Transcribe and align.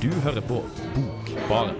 Du 0.00 0.08
hører 0.24 0.40
på 0.40 0.62
Bokbaren. 0.94 1.74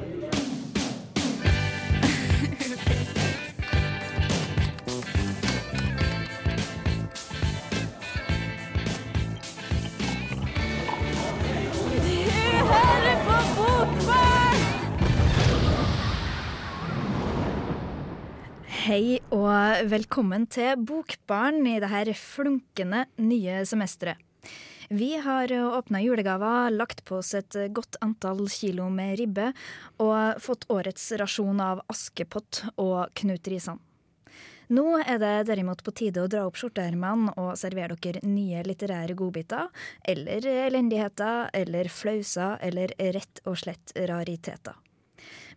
Hei 18.68 19.16
og 19.32 19.88
velkommen 19.88 20.44
til 20.44 20.76
Bokbarn 20.76 21.64
i 21.64 21.78
det 21.80 21.88
her 21.88 22.12
flunkende 22.12 23.06
nye 23.16 23.62
semesteret. 23.64 24.20
Vi 24.92 25.16
har 25.16 25.52
åpna 25.52 26.02
julegaver, 26.02 26.70
lagt 26.70 27.04
på 27.04 27.20
oss 27.20 27.34
et 27.38 27.54
godt 27.70 27.94
antall 28.02 28.48
kilo 28.50 28.88
med 28.90 29.20
ribbe 29.20 29.52
og 30.02 30.40
fått 30.42 30.66
årets 30.66 31.04
rasjon 31.20 31.60
av 31.62 31.84
Askepott 31.94 32.64
og 32.74 33.12
Knut 33.14 33.46
Risan. 33.52 33.78
Nå 34.74 34.84
er 34.98 35.22
det 35.22 35.46
derimot 35.46 35.84
på 35.86 35.94
tide 35.94 36.24
å 36.24 36.30
dra 36.30 36.42
opp 36.48 36.58
skjorteermene 36.58 37.36
og 37.38 37.52
servere 37.58 37.94
dere 38.02 38.24
nye 38.26 38.64
litterære 38.66 39.14
godbiter, 39.14 39.70
eller 40.02 40.50
elendigheter, 40.66 41.54
eller 41.54 41.90
flauser, 41.90 42.58
eller 42.58 42.90
rett 42.98 43.44
og 43.46 43.62
slett 43.62 43.94
rariteter. 43.94 44.74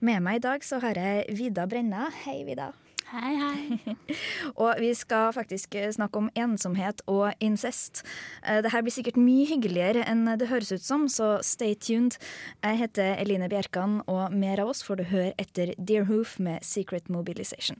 Med 0.05 0.21
meg 0.21 0.43
i 0.43 0.45
dag 0.45 0.61
så 0.61 0.77
har 0.85 1.01
jeg 1.01 1.33
Vida 1.41 1.65
Brenna. 1.65 2.11
Hei, 2.21 2.43
Vida. 2.45 2.69
Hei, 3.13 3.35
hei. 3.37 3.95
Og 4.63 4.79
vi 4.81 4.87
skal 4.97 5.29
faktisk 5.35 5.75
snakke 5.93 6.17
om 6.17 6.31
ensomhet 6.33 7.03
og 7.05 7.35
incest. 7.45 8.01
Dette 8.41 8.63
Det 8.65 8.71
her 8.73 8.81
blir 8.81 8.93
sikkert 8.95 9.19
mye 9.21 9.45
hyggeligere 9.45 10.01
enn 10.09 10.25
det 10.41 10.47
høres 10.49 10.71
ut 10.73 10.81
som, 10.81 11.05
så 11.05 11.37
stay 11.45 11.75
tuned. 11.77 12.17
Jeg 12.63 12.79
heter 12.79 13.19
Eline 13.21 13.51
Bjerkan, 13.51 13.99
og 14.09 14.33
mer 14.33 14.63
av 14.63 14.71
oss 14.71 14.81
får 14.81 14.97
du 14.97 15.03
høre 15.11 15.33
etter 15.37 15.75
Deerhoof 15.77 16.39
med 16.41 16.65
Secret 16.65 17.11
Mobilization. 17.13 17.77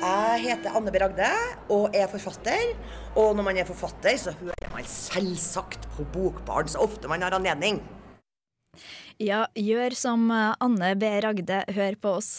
Jeg 0.00 0.40
heter 0.46 0.72
Anne 0.72 0.92
B. 0.92 1.02
Ragde 1.02 1.28
og 1.68 1.92
er 1.92 2.08
forfatter. 2.08 2.72
Og 3.20 3.36
når 3.36 3.50
man 3.50 3.60
er 3.60 3.68
forfatter, 3.68 4.16
så 4.16 4.32
hører 4.40 4.72
man 4.72 4.88
selvsagt 4.88 5.90
på 5.98 6.08
Bokbarn 6.16 6.72
så 6.72 6.80
ofte 6.80 7.08
man 7.08 7.20
har 7.20 7.36
anledning. 7.36 7.82
Ja, 9.22 9.44
gjør 9.54 9.94
som 9.94 10.26
eh, 10.34 10.56
Anne 10.64 10.94
B. 10.98 11.08
Ragde, 11.22 11.60
hør 11.76 11.96
på 12.02 12.16
oss. 12.18 12.30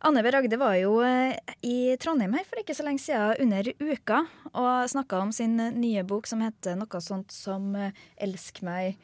Anne 0.00 0.22
B. 0.24 0.30
Ragde 0.32 0.56
var 0.60 0.78
jo 0.80 0.94
eh, 1.04 1.36
i 1.66 1.92
Trondheim 2.00 2.32
her 2.38 2.46
for 2.48 2.62
ikke 2.62 2.76
så 2.76 2.86
lenge 2.86 3.02
siden, 3.04 3.36
under 3.44 3.68
uka, 3.84 4.22
og 4.54 4.88
snakka 4.88 5.20
om 5.20 5.32
sin 5.36 5.58
nye 5.76 6.04
bok 6.08 6.30
som 6.30 6.40
heter 6.44 6.78
noe 6.80 7.02
sånt 7.04 7.34
som 7.36 7.74
eh, 7.76 7.92
Elsk 8.16 8.62
meg 8.66 8.96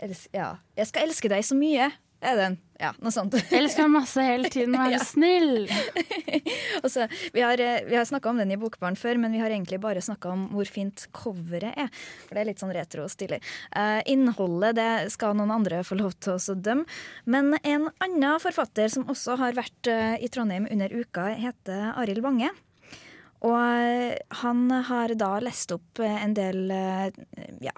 Elsk, 0.00 0.28
Ja. 0.36 0.54
Jeg 0.76 0.88
skal 0.88 1.08
elske 1.08 1.28
deg 1.32 1.44
så 1.44 1.56
mye, 1.56 1.90
er 2.20 2.36
den. 2.36 2.56
Ja, 2.80 2.90
noe 3.04 3.12
sånt. 3.12 3.34
Elsker 3.52 3.84
meg 3.84 4.00
masse 4.00 4.22
hele 4.24 4.48
tiden, 4.52 4.72
vær 4.76 4.92
Ja. 4.96 5.00
snill. 5.04 5.66
Og 6.82 6.88
så, 6.92 7.04
vi 7.34 7.42
har, 7.44 7.60
eh, 7.60 7.82
vi 7.88 7.96
har 7.98 8.06
snakka 8.08 8.30
om 8.32 8.40
den 8.40 8.54
i 8.54 8.58
Bokbarn 8.60 8.96
før, 8.96 9.18
men 9.20 9.34
vi 9.36 9.42
har 9.42 9.52
egentlig 9.52 9.80
bare 9.82 10.00
snakka 10.04 10.32
om 10.32 10.46
hvor 10.54 10.68
fint 10.68 11.04
coveret 11.16 11.76
er. 11.76 11.90
For 12.26 12.36
det 12.36 12.42
er 12.42 12.48
litt 12.48 12.62
sånn 12.64 12.72
retro 12.76 13.04
og 13.04 13.12
stilig. 13.12 13.42
Uh, 13.76 14.00
innholdet 14.08 14.78
det 14.80 14.88
skal 15.12 15.36
noen 15.36 15.52
andre 15.52 15.82
få 15.84 15.98
lov 16.00 16.16
til 16.24 16.38
å 16.40 16.56
dømme. 16.56 16.88
Men 17.28 17.52
en 17.60 17.90
annen 18.00 18.40
forfatter 18.40 18.88
som 18.92 19.08
også 19.12 19.36
har 19.40 19.56
vært 19.60 19.92
uh, 19.92 20.16
i 20.16 20.32
Trondheim 20.32 20.68
under 20.72 20.92
uka, 20.96 21.30
heter 21.36 21.92
Arild 22.00 22.24
Wange. 22.24 22.52
Og 23.44 24.16
han 24.42 24.66
har 24.90 25.14
da 25.16 25.30
lest 25.40 25.72
opp 25.72 26.00
en 26.04 26.34
del 26.36 26.68
ja, 27.64 27.72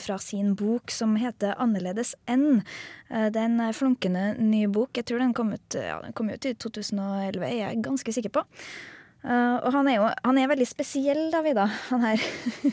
fra 0.00 0.18
sin 0.18 0.54
bok 0.54 0.90
som 0.90 1.16
heter 1.16 1.54
'Annerledes 1.58 2.14
enn'. 2.26 2.62
Eh, 3.10 3.28
Det 3.30 3.36
er 3.36 3.44
en 3.44 3.60
eh, 3.60 3.72
flunkende 3.72 4.38
ny 4.38 4.66
bok. 4.66 4.90
Jeg 4.94 5.06
tror 5.06 5.18
den 5.18 5.34
kom 5.34 5.52
ut, 5.52 5.74
ja, 5.74 6.00
den 6.02 6.12
kom 6.12 6.30
ut 6.30 6.44
i 6.46 6.54
2011, 6.54 7.42
jeg 7.48 7.60
er 7.60 7.82
ganske 7.82 8.12
sikker 8.12 8.30
på. 8.30 8.44
Eh, 9.24 9.56
og 9.60 9.72
han 9.72 9.88
er 9.88 9.96
jo 9.96 10.08
han 10.24 10.38
er 10.38 10.48
veldig 10.48 10.66
spesiell, 10.66 11.30
da, 11.30 11.42
Vida, 11.42 11.66
han 11.90 12.00
her. 12.00 12.20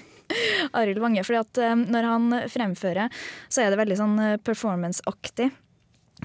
Arild 0.73 0.99
Wange. 0.99 1.23
fordi 1.23 1.39
at 1.39 1.57
eh, 1.57 1.75
når 1.75 2.03
han 2.03 2.31
fremfører, 2.49 3.09
så 3.49 3.63
er 3.63 3.69
det 3.71 3.79
veldig 3.79 3.97
sånn 3.97 4.17
performance-aktig. 4.43 5.51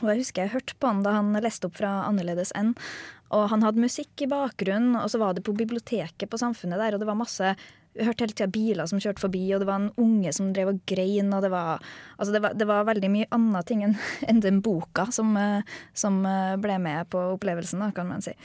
Og 0.01 0.09
jeg 0.09 0.23
husker 0.23 0.43
jeg 0.43 0.55
hørte 0.55 0.75
på 0.81 0.89
han 0.89 1.03
da 1.05 1.13
han 1.19 1.33
leste 1.43 1.67
opp 1.69 1.77
fra 1.77 2.05
'Annerledes 2.07 2.53
enn'. 2.57 2.75
Og 3.33 3.49
han 3.49 3.63
hadde 3.63 3.81
musikk 3.81 4.21
i 4.21 4.29
bakgrunnen, 4.29 4.97
og 4.97 5.09
så 5.09 5.19
var 5.19 5.33
det 5.35 5.45
på 5.45 5.55
biblioteket 5.57 6.29
på 6.29 6.39
Samfunnet 6.41 6.79
der, 6.79 6.95
og 6.95 7.01
det 7.01 7.09
var 7.09 7.17
masse 7.17 7.55
jeg 7.93 8.09
hørte 8.09 8.25
hele 8.25 8.37
tida 8.37 8.49
biler 8.53 8.89
som 8.89 9.01
kjørte 9.03 9.21
forbi, 9.21 9.43
og 9.53 9.63
det 9.63 9.69
var 9.69 9.81
en 9.83 9.91
unge 10.01 10.33
som 10.33 10.53
drev 10.55 10.73
og 10.73 10.83
grein. 10.89 11.33
og 11.37 11.45
Det 11.45 11.51
var, 11.53 11.83
altså 12.17 12.33
det 12.33 12.43
var, 12.45 12.57
det 12.57 12.69
var 12.69 12.89
veldig 12.89 13.11
mye 13.13 13.31
annet 13.37 13.69
ting 13.69 13.85
enn 13.85 13.97
enn 14.29 14.41
den 14.45 14.63
boka 14.65 15.11
som, 15.13 15.35
eh, 15.37 15.75
som 15.93 16.23
eh, 16.29 16.57
ble 16.63 16.79
med 16.83 17.11
på 17.13 17.21
opplevelsen, 17.35 17.85
da, 17.85 17.91
kan 17.97 18.09
man 18.09 18.25
si. 18.25 18.37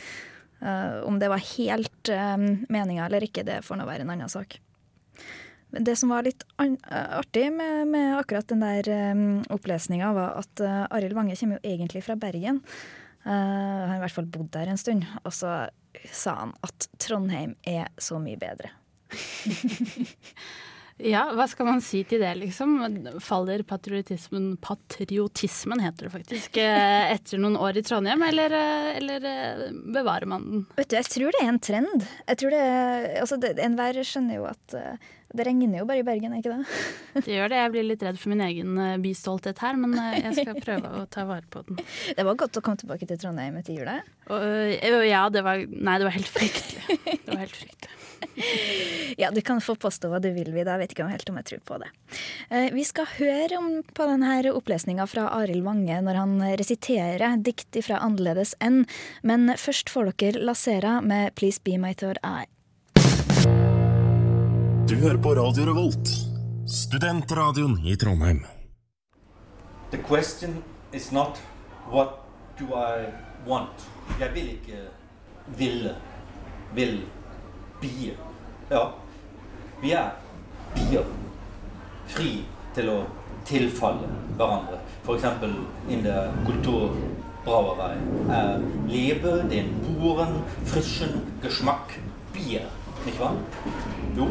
Uh, 0.57 1.03
om 1.05 1.19
det 1.21 1.27
var 1.29 1.37
helt 1.37 2.09
uh, 2.09 2.33
meninga 2.73 3.03
eller 3.05 3.21
ikke, 3.27 3.43
det 3.45 3.59
får 3.61 3.77
nå 3.77 3.85
være 3.85 4.01
en 4.07 4.09
annen 4.15 4.31
sak. 4.31 4.55
Det 5.69 5.93
som 5.99 6.09
var 6.09 6.25
litt 6.25 6.41
artig 6.57 7.51
med, 7.53 7.83
med 7.91 8.15
akkurat 8.17 8.47
den 8.49 8.63
der 8.65 8.89
um, 9.13 9.43
opplesninga, 9.53 10.09
var 10.17 10.39
at 10.39 10.63
uh, 10.63 10.87
Arild 10.95 11.13
Wange 11.13 11.37
kommer 11.37 11.59
jo 11.59 11.75
egentlig 11.75 12.01
fra 12.07 12.17
Bergen. 12.17 12.63
Uh, 13.21 13.29
han 13.29 13.91
har 13.91 13.99
i 13.99 14.03
hvert 14.07 14.17
fall 14.17 14.31
bodd 14.33 14.49
der 14.55 14.71
en 14.71 14.81
stund. 14.81 15.05
Og 15.21 15.35
så 15.35 15.53
sa 16.09 16.37
han 16.39 16.55
at 16.65 16.89
Trondheim 17.03 17.53
er 17.67 17.91
så 18.01 18.17
mye 18.23 18.39
bedre. 18.41 18.73
Ja, 20.97 21.27
hva 21.37 21.45
skal 21.45 21.67
man 21.67 21.81
si 21.85 21.99
til 22.09 22.23
det, 22.23 22.31
liksom? 22.39 22.71
Faller 23.21 23.61
patriotismen 23.69 24.55
Patriotismen 24.57 25.77
heter 25.83 26.07
det 26.07 26.13
faktisk. 26.15 26.57
eh, 26.57 27.11
Etter 27.13 27.37
noen 27.37 27.53
år 27.61 27.77
i 27.77 27.83
Trondheim, 27.85 28.23
eller, 28.25 28.55
eh, 28.57 28.87
eller 28.97 29.27
eh, 29.29 29.61
bevarer 29.93 30.25
man 30.31 30.47
den? 30.49 30.63
Vet 30.79 30.89
du, 30.89 30.95
Jeg 30.97 31.05
tror 31.13 31.37
det 31.37 31.43
er 31.43 31.51
en 31.51 31.59
trend. 31.61 32.07
Jeg 32.25 32.41
tror 32.41 32.55
det, 32.55 32.63
altså 33.21 33.37
Enhver 33.67 34.01
skjønner 34.09 34.39
jo 34.39 34.47
at 34.49 34.77
det 35.35 35.43
regner 35.43 35.81
jo 35.81 35.87
bare 35.87 35.99
i 35.99 36.05
Bergen, 36.07 36.33
er 36.33 36.39
ikke 36.39 36.55
det? 36.55 36.77
Det 37.25 37.33
gjør 37.33 37.51
det. 37.51 37.59
Jeg 37.59 37.71
blir 37.73 37.85
litt 37.87 38.03
redd 38.05 38.19
for 38.21 38.31
min 38.31 38.43
egen 38.45 38.77
eh, 38.79 38.95
bystolthet 39.03 39.59
her, 39.63 39.75
men 39.79 39.95
eh, 39.99 40.19
jeg 40.21 40.37
skal 40.39 40.61
prøve 40.63 40.91
å 41.01 41.03
ta 41.11 41.25
vare 41.27 41.43
på 41.51 41.63
den. 41.67 41.81
Det 42.17 42.25
var 42.27 42.39
godt 42.39 42.59
å 42.59 42.63
komme 42.63 42.79
tilbake 42.79 43.09
til 43.09 43.19
Trondheim 43.19 43.57
etter 43.59 43.75
jula. 43.75 43.99
Og, 44.29 44.47
eh, 44.79 44.97
ja, 45.09 45.27
det 45.33 45.43
var 45.43 45.63
Nei, 45.67 45.97
det 45.99 46.07
var 46.07 46.15
helt 46.15 46.31
fryktelig. 46.31 46.99
Det 47.03 47.31
var 47.33 47.43
helt 47.43 47.59
fryktelig. 47.59 47.93
Ja, 49.17 49.29
du 49.33 49.39
kan 49.45 49.59
få 49.61 49.75
påstå 49.77 50.09
hva 50.09 50.19
du 50.21 50.27
vil, 50.33 50.49
Vida. 50.53 50.75
Jeg 50.75 50.81
vet 50.81 50.93
ikke 50.93 51.07
helt 51.09 51.29
om 51.29 51.37
jeg 51.39 51.47
tror 51.49 51.61
på 51.65 51.77
det. 51.81 51.89
Vi 52.73 52.83
skal 52.85 53.09
høre 53.17 53.59
om, 53.59 53.69
på 53.97 54.07
denne 54.09 54.53
opplesninga 54.57 55.05
fra 55.09 55.27
Arild 55.37 55.65
Wange 55.65 55.99
når 56.05 56.19
han 56.21 56.35
resiterer 56.59 57.37
dikt 57.45 57.77
fra 57.85 58.01
Annerledes 58.05 58.53
enn. 58.61 58.83
Men 59.25 59.53
først 59.57 59.89
får 59.93 60.13
dere 60.17 60.45
Lasera 60.49 60.99
med 61.01 61.33
'Please 61.33 61.61
Be 61.61 61.77
My 61.81 61.93
Third 61.97 62.21
Eye'. 62.23 62.49
Du 64.89 64.95
hører 64.95 65.17
på 65.17 65.35
Radio 65.35 65.65
Revolt, 65.65 66.09
studentradioen 66.67 67.87
i 67.87 67.95
Trondheim. 67.95 68.45
The 69.91 69.97
question 69.97 70.63
is 70.93 71.11
not 71.11 71.41
what 71.91 72.09
do 72.59 72.65
I 72.65 73.11
want. 73.49 73.83
Jeg 74.19 74.31
vil 74.33 74.47
ikke 74.53 74.79
ville. 75.57 75.91
Vil. 76.75 77.01
Bie. 77.81 78.15
Ja. 78.71 78.85
Vi 79.81 79.91
er 79.91 80.15
bier. 80.77 81.11
Fri 82.07 82.31
til 82.77 82.93
å 82.93 82.97
tilfalle 83.49 84.07
hverandre. 84.39 84.79
F.eks. 85.03 85.27
in 85.91 86.07
der 86.07 86.31
Kulturbrauerei. 86.47 87.93
Uh, 88.31 88.63
Lebe 88.87 89.41
den 89.51 89.75
boren 89.83 90.39
frischen 90.63 91.25
Geschmack 91.43 91.99
Bier. 92.31 92.71
Nicht 93.05 93.19
wahr? 93.19 93.35
Jo, 94.17 94.27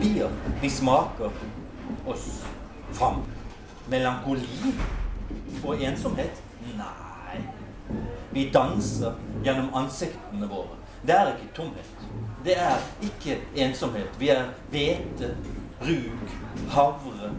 bier. 0.00 0.30
Vi 0.60 0.70
smaker 0.70 1.30
oss 2.06 2.44
fram. 2.92 3.22
Melankoli 3.88 4.74
og 5.64 5.82
ensomhet? 5.82 6.42
Nei. 6.76 7.40
Vi 8.30 8.50
danser 8.54 9.14
gjennom 9.44 9.70
ansiktene 9.74 10.48
våre. 10.48 10.76
Det 11.06 11.14
er 11.14 11.32
ikke 11.34 11.54
tomhet. 11.56 12.06
Det 12.44 12.58
er 12.58 12.84
ikke 13.02 13.38
ensomhet. 13.56 14.10
Vi 14.18 14.28
er 14.28 14.50
hvete, 14.70 15.34
rug, 15.80 16.36
havre, 16.70 17.32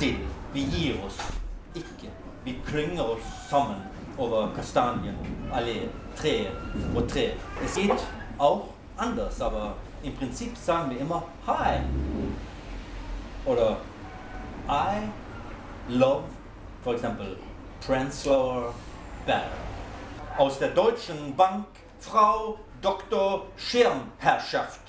dill. 0.00 0.20
Vi 0.54 0.66
gir 0.72 1.00
oss 1.06 1.20
ikke. 1.74 2.10
Vi 2.44 2.58
klynger 2.66 3.02
oss 3.02 3.30
sammen 3.50 3.80
over 4.18 4.50
kastanjen, 4.56 5.16
allé, 5.52 5.88
tre 6.16 6.50
og 6.94 7.08
tre. 7.08 7.32
Es 7.64 7.74
geht 7.74 8.06
auch 8.38 8.68
anders, 8.98 9.40
aber 9.40 9.74
im 10.04 10.14
Prinzip 10.16 10.56
sagen 10.56 10.90
wir 10.90 11.00
immer 11.00 11.24
Hi. 11.46 11.80
Oder 13.44 13.78
I 14.68 15.08
love, 15.88 16.24
for 16.82 16.94
eksempel, 16.94 17.36
Prenzlauer 17.84 18.74
Berg. 19.26 19.50
Aus 20.38 20.58
der 20.58 20.68
Deutschen 20.68 21.34
Bank 21.36 21.66
Frau 21.98 22.58
Dr. 22.82 23.46
Schirmherrschaft. 23.56 24.80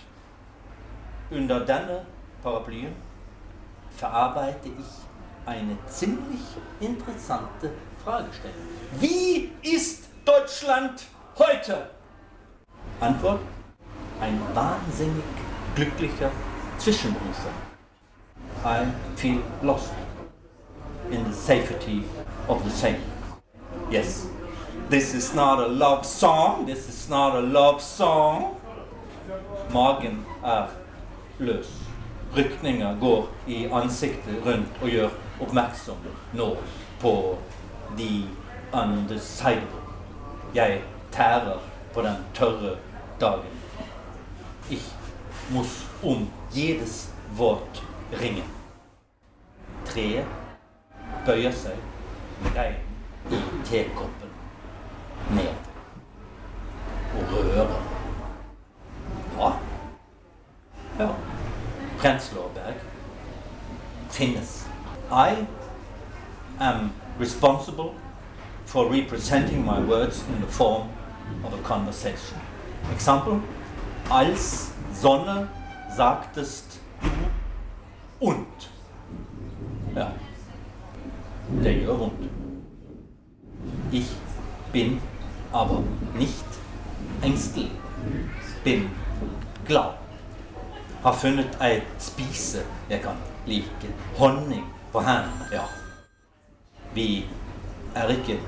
Under 1.32 1.62
denne 1.62 2.06
paraplyen 2.44 2.94
verarbeite 3.92 4.68
ich 4.70 5.46
eine 5.46 5.78
ziemlich 5.88 6.42
interessante 6.80 7.72
Fragestellung. 8.04 8.56
Wie 9.00 9.52
ist 9.62 10.10
Deutschland 10.26 11.06
heute? 11.38 11.90
Antwort: 13.00 13.40
Ein 14.22 14.40
wahnsinnig 14.54 15.24
glücklicher 15.76 16.32
Zwischenrufer. 16.78 17.52
I 18.64 18.86
feel 19.16 19.42
lost 19.62 19.92
in 21.12 21.24
the 21.26 21.34
safety 21.34 22.04
of 22.48 22.64
the 22.64 22.72
same. 22.72 23.02
Yes, 23.92 24.28
this 24.90 25.14
is 25.14 25.36
not 25.36 25.60
a 25.60 25.68
love 25.68 26.06
song. 26.06 26.66
This 26.66 26.88
is 26.88 27.10
not 27.10 27.36
a 27.36 27.42
love 27.42 27.82
song. 27.82 28.56
Magen 29.74 30.26
er 30.44 30.68
løs. 31.40 31.68
Rykninger 32.36 33.00
går 33.00 33.28
i 33.48 33.66
ansiktet 33.66 34.46
rundt 34.46 34.82
og 34.82 34.90
gjør 34.90 35.10
oppmerksom 35.42 35.98
nå 36.34 36.56
på 37.02 37.38
the 37.98 38.24
undecidable. 38.74 39.82
Jeg 40.56 40.82
tærer 41.12 41.60
på 41.94 42.02
den 42.02 42.16
tørre 42.34 42.78
dagen. 43.20 43.55
Ich 44.70 44.82
muss 45.50 45.84
um 46.02 46.28
jedes 46.52 47.10
Wort 47.36 47.82
ringen. 48.12 48.44
Treet 49.86 50.26
bøyer 51.26 51.54
seg 51.54 51.78
med 52.42 52.58
regn 52.58 53.34
i 53.34 53.42
tekoppen 53.68 54.32
ned 55.38 55.70
og 57.16 57.36
rører. 57.36 57.76
Hva? 59.36 59.52
Ja. 61.00 61.12
Prenzlauberg 62.00 62.82
finnes. 64.10 64.68
I 65.12 65.46
am 66.60 66.92
responsible 67.20 67.94
for 68.66 68.90
representing 68.90 69.66
my 69.66 69.80
words 69.80 70.24
in 70.28 70.42
the 70.42 70.48
form 70.48 70.90
of 71.44 71.54
a 71.54 71.62
conversation. 71.64 72.40
Example, 72.94 73.42
als 74.10 74.72
Sonne 74.94 75.48
sagtest 75.96 76.80
du 77.02 78.28
und. 78.28 78.48
Ja, 79.96 80.12
der 81.63 81.98
vondt. 81.98 82.30
Ich 83.92 84.07
bin 84.72 85.02
aber 85.52 85.84
nicht 86.18 86.46
ängstelig. 87.22 87.72
Bin 88.63 88.90
glad. 89.66 89.94
Har 91.04 91.13
funnet 91.13 91.57
ei 91.62 91.81
spise 92.00 92.63
jeg 92.90 93.02
kan 93.02 93.16
like. 93.46 93.94
Honning 94.18 94.66
på. 94.92 95.02
Ja. 95.52 95.63
Vi 96.94 97.25
er 97.96 98.07
ikke 98.07 98.40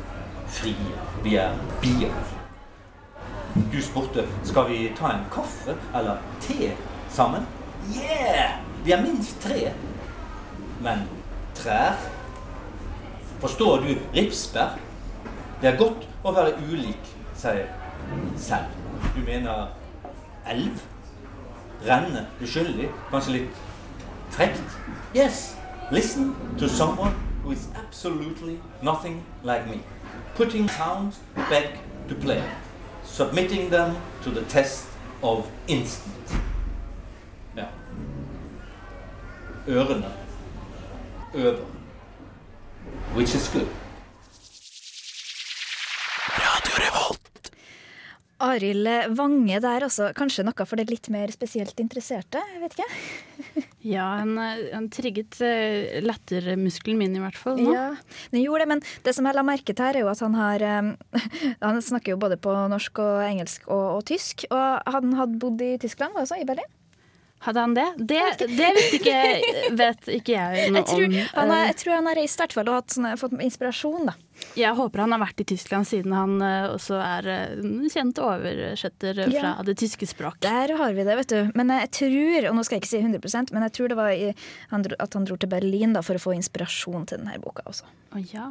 frie. 0.47 0.75
Vi 1.23 1.35
er 1.35 1.53
bier. 1.81 2.36
Du 3.71 3.81
spurte 3.81 4.27
skal 4.43 4.69
vi 4.69 4.91
ta 4.97 5.11
en 5.13 5.25
kaffe 5.33 5.75
eller 5.95 6.17
te 6.41 6.71
sammen. 7.09 7.47
Yeah! 7.95 8.59
Vi 8.85 8.91
er 8.91 9.01
minst 9.01 9.41
tre. 9.41 9.73
Men 10.81 11.07
trær 11.55 11.97
Forstår 13.39 13.77
du 13.77 13.95
ripsbær? 14.15 14.77
Det 15.61 15.69
er 15.69 15.77
godt 15.77 16.07
å 16.25 16.31
være 16.33 16.55
ulik 16.71 17.09
seg 17.37 17.67
selv. 18.37 18.71
Du 19.15 19.21
mener 19.25 19.67
elv? 20.49 20.81
Renne 21.85 22.25
uskyldig? 22.41 22.89
Kanskje 23.11 23.35
litt 23.35 23.61
frekt? 24.33 24.77
Yes. 25.15 25.55
Listen 25.91 26.33
to 26.57 26.67
someone 26.67 27.13
who 27.43 27.51
is 27.51 27.67
absolutely 27.77 28.57
nothing 28.81 29.21
like 29.43 29.67
me. 29.69 29.81
Putting 30.35 30.69
sounds 30.69 31.19
back 31.49 31.77
to 32.09 32.15
play. 32.15 32.41
Submitting 33.07 33.69
them 33.69 33.95
to 34.23 34.29
the 34.29 34.41
test 34.41 34.87
of 35.23 35.45
instinct. 35.67 36.33
Ja. 37.55 37.65
Ørene 39.67 40.05
øver. 41.33 41.65
Which 43.15 43.35
is 43.35 43.49
good. 43.53 43.67
Arild 48.43 48.89
Vange 49.17 49.59
der, 49.63 49.85
altså. 49.87 50.11
Kanskje 50.17 50.45
noe 50.45 50.65
for 50.67 50.79
det 50.79 50.87
litt 50.91 51.09
mer 51.13 51.31
spesielt 51.33 51.79
interesserte? 51.81 52.41
Jeg 52.53 52.63
vet 52.63 52.77
ikke. 52.77 52.91
Ja, 53.87 54.03
han, 54.19 54.33
eh, 54.41 54.79
trigget 54.91 55.37
uh, 55.39 56.01
lattermuskelen 56.03 56.97
min 56.99 57.13
i 57.15 57.21
hvert 57.21 57.37
fall 57.39 57.55
nå. 57.61 57.69
Ja, 57.71 57.85
den 58.33 58.41
gjorde 58.41 58.65
det, 58.65 58.69
men 58.73 58.81
det 59.05 59.13
som 59.15 59.29
jeg 59.29 59.37
la 59.37 59.45
merke 59.47 59.71
til 59.71 59.85
her, 59.85 59.95
er 59.95 60.03
jo 60.03 60.09
at 60.11 60.23
han 60.25 60.35
har 60.35 60.65
um, 60.81 60.89
Han 61.63 61.79
snakker 61.85 62.15
jo 62.15 62.19
både 62.19 62.35
på 62.41 62.51
norsk 62.73 62.99
og 63.05 63.21
engelsk 63.23 63.69
og, 63.69 63.85
og 63.99 64.01
tysk. 64.09 64.43
Og 64.51 64.91
han 64.91 65.15
hadde 65.15 65.39
bodd 65.39 65.63
i 65.63 65.77
Tyskland, 65.79 66.17
var 66.17 66.25
det 66.25 66.33
så? 66.33 66.41
I 66.41 66.49
Berlin? 66.49 66.67
Hadde 67.45 67.61
han 67.61 67.73
det? 67.77 67.85
Det, 67.97 68.19
det 68.57 68.69
visste 68.75 68.97
ikke, 68.97 69.73
vet 69.77 70.07
ikke 70.09 70.33
jeg 70.33 70.71
noe 70.73 70.79
Jeg 70.81 70.87
tror 70.89 71.03
om. 71.05 71.17
han 71.35 71.51
har, 71.53 71.59
Eh, 71.61 71.67
jeg 71.69 71.75
tror 71.83 71.93
han 71.93 72.07
har 72.09 72.15
reist 72.17 72.39
i 72.39 72.41
hvert 72.43 72.55
fall 72.57 72.69
og 72.73 72.87
sånne, 72.95 73.11
fått 73.21 73.35
inspirasjon, 73.45 74.07
da. 74.09 74.15
Jeg 74.57 74.73
håper 74.77 75.01
han 75.03 75.13
har 75.15 75.21
vært 75.21 75.41
i 75.41 75.45
Tyskland 75.49 75.87
siden 75.89 76.13
han 76.17 76.33
eh, 76.45 76.65
også 76.73 76.97
er 77.01 77.29
eh, 77.33 77.61
kjent 77.93 78.19
oversetter 78.21 79.21
fra 79.23 79.33
Ja. 79.33 79.53
det 79.65 79.77
tyske 79.81 80.09
språk. 80.09 80.39
Der 80.45 80.73
har 80.77 80.93
vi 80.97 81.05
det, 81.05 81.15
vet 81.21 81.29
du. 81.33 81.51
Men 81.57 81.69
jeg 81.73 81.91
tror, 81.99 82.49
og 82.49 82.57
nå 82.57 82.65
skal 82.65 82.77
jeg 82.79 82.83
ikke 82.85 82.93
si 82.95 83.01
100% 83.05 83.53
men 83.53 83.65
jeg 83.67 83.75
tror 83.77 83.93
det 83.93 83.97
var 84.01 84.11
i, 84.17 84.33
at 84.97 85.13
han 85.19 85.25
dro 85.29 85.37
til 85.37 85.49
Berlin 85.53 85.93
da, 85.93 86.01
for 86.05 86.17
å 86.17 86.23
få 86.25 86.33
inspirasjon 86.37 87.05
til 87.09 87.21
denne 87.21 87.37
boka 87.41 87.65
også. 87.69 87.85
Å 88.17 88.23
ja. 88.33 88.49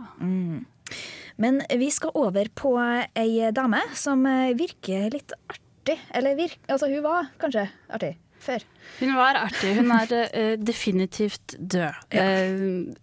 Men 1.37 1.61
vi 1.79 1.91
skal 1.93 2.15
over 2.15 2.49
på 2.55 2.77
ei 3.19 3.50
dame 3.55 3.82
som 3.99 4.23
eh, 4.31 4.55
virker 4.56 5.11
litt 5.15 5.35
artig. 5.50 5.99
Eller 6.15 6.35
virk, 6.39 6.59
altså 6.71 6.89
hun 6.91 7.03
var 7.05 7.29
kanskje 7.43 7.69
artig 7.94 8.15
før. 8.46 8.64
Hun 9.00 9.16
var 9.19 9.40
artig. 9.46 9.75
Hun 9.81 9.90
er 9.93 10.14
uh, 10.31 10.54
definitivt 10.62 11.56
død. 11.58 11.98
Eh, 12.16 12.94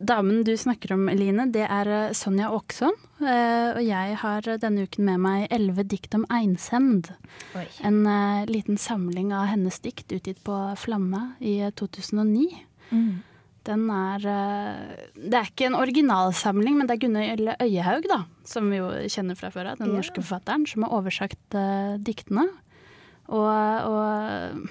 damen 0.00 0.42
du 0.44 0.52
snakker 0.56 0.94
om, 0.96 1.06
Eline, 1.12 1.44
det 1.52 1.66
er 1.68 1.88
eh, 1.92 2.12
Sonja 2.16 2.50
Åkesson. 2.56 2.94
Uh, 3.20 3.76
og 3.76 3.80
jeg 3.84 4.14
har 4.22 4.46
denne 4.62 4.86
uken 4.88 5.04
med 5.10 5.20
meg 5.20 5.46
elleve 5.52 5.84
dikt 5.84 6.14
om 6.16 6.24
einsemd. 6.32 7.10
Oi. 7.58 7.66
En 7.84 8.02
liten 8.48 8.78
samling 8.80 9.34
av 9.36 9.50
hennes 9.52 9.76
dikt 9.84 10.12
utgitt 10.16 10.40
på 10.46 10.56
Flamme 10.80 11.34
i 11.40 11.58
eh, 11.66 11.74
2009. 11.76 12.46
Den 13.68 13.82
er 13.92 14.22
Det 15.14 15.36
er 15.36 15.44
ikke 15.50 15.66
en 15.68 15.76
originalsamling, 15.76 16.78
men 16.78 16.88
det 16.88 16.94
er 16.96 17.02
Gunnhild 17.02 17.50
Øyehaug, 17.60 18.06
da, 18.08 18.22
som 18.48 18.70
vi 18.72 18.78
jo 18.80 18.88
kjenner 19.12 19.36
fra 19.36 19.50
før 19.52 19.74
av, 19.74 19.78
den 19.82 19.92
Ja. 19.92 19.98
norske 20.00 20.22
forfatteren, 20.24 20.64
som 20.66 20.86
har 20.86 20.94
oversagt 20.96 21.56
diktene. 22.02 22.46
Og, 23.30 23.90
og 23.90 24.70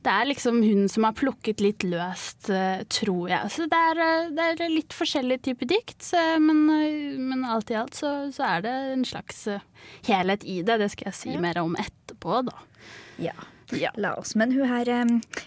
det 0.00 0.12
er 0.12 0.28
liksom 0.30 0.62
hun 0.64 0.86
som 0.88 1.04
har 1.04 1.16
plukket 1.16 1.60
litt 1.60 1.84
løst, 1.84 2.48
eh, 2.48 2.82
tror 2.88 3.28
jeg. 3.28 3.52
Så 3.52 3.66
det 3.68 3.80
er, 3.90 4.00
eh, 4.00 4.30
det 4.32 4.46
er 4.48 4.72
litt 4.72 4.96
forskjellige 4.96 5.44
typer 5.50 5.68
dikt, 5.68 6.06
men, 6.40 6.62
eh, 6.72 7.18
men 7.20 7.44
alt 7.44 7.70
i 7.70 7.76
alt 7.76 7.94
så, 7.98 8.32
så 8.32 8.46
er 8.56 8.64
det 8.64 8.74
en 8.94 9.04
slags 9.04 9.44
helhet 10.08 10.44
i 10.44 10.62
det. 10.62 10.78
Det 10.80 10.90
skal 10.94 11.10
jeg 11.10 11.18
si 11.18 11.36
mer 11.36 11.60
om 11.60 11.76
etterpå, 11.76 12.40
da. 12.48 12.56
Ja. 13.20 13.36
Ja. 13.76 13.92
La 14.00 14.16
oss. 14.18 14.34
Men 14.34 14.50
hun 14.56 14.66
her, 14.66 14.88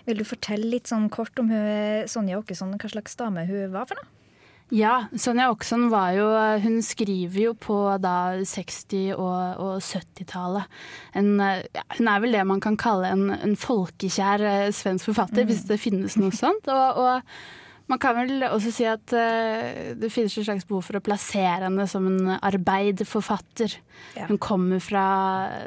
vil 0.06 0.22
du 0.22 0.24
fortelle 0.24 0.70
litt 0.70 0.88
sånn 0.88 1.10
kort 1.12 1.38
om 1.42 1.50
hun, 1.50 2.06
Sonja 2.08 2.38
Åkesson, 2.40 2.78
hva 2.78 2.94
slags 2.94 3.18
dame 3.20 3.48
hun 3.50 3.74
var 3.74 3.90
for 3.90 4.00
noe? 4.00 4.23
Ja, 4.72 5.08
Sonja 5.20 5.50
Oksson 5.52 5.90
var 5.92 6.14
jo 6.16 6.28
Hun 6.64 6.80
skriver 6.86 7.40
jo 7.50 7.54
på 7.60 7.76
da 8.02 8.40
60- 8.40 9.14
og, 9.18 9.60
og 9.60 9.82
70-tallet. 9.84 10.70
Eh, 11.16 11.66
Ja, 11.74 11.84
hun 11.98 12.08
er 12.08 12.24
vel 12.24 12.38
det 12.38 12.46
man 12.48 12.62
kan 12.64 12.78
kalle 12.80 13.12
en, 13.14 13.28
en 13.36 13.58
folkekjær 13.60 14.46
eh, 14.48 14.72
svensk 14.74 15.12
forfatter, 15.12 15.46
hvis 15.50 15.66
det 15.70 15.82
finnes 15.82 16.18
noe 16.18 16.32
sånt. 16.34 16.70
Og, 16.72 17.04
og 17.04 17.22
man 17.92 18.00
kan 18.00 18.16
vel 18.16 18.46
også 18.48 18.72
si 18.72 18.86
at 18.88 19.12
uh, 19.12 19.92
det 20.00 20.10
finnes 20.14 20.38
et 20.40 20.46
slags 20.48 20.64
behov 20.66 20.86
for 20.88 20.98
å 20.98 21.04
plassere 21.04 21.68
henne 21.68 21.84
som 21.92 22.06
en 22.08 22.38
arbeiderforfatter. 22.40 23.76
Ja. 24.16 24.30
Hun 24.30 24.40
kommer 24.42 24.80
fra 24.82 25.04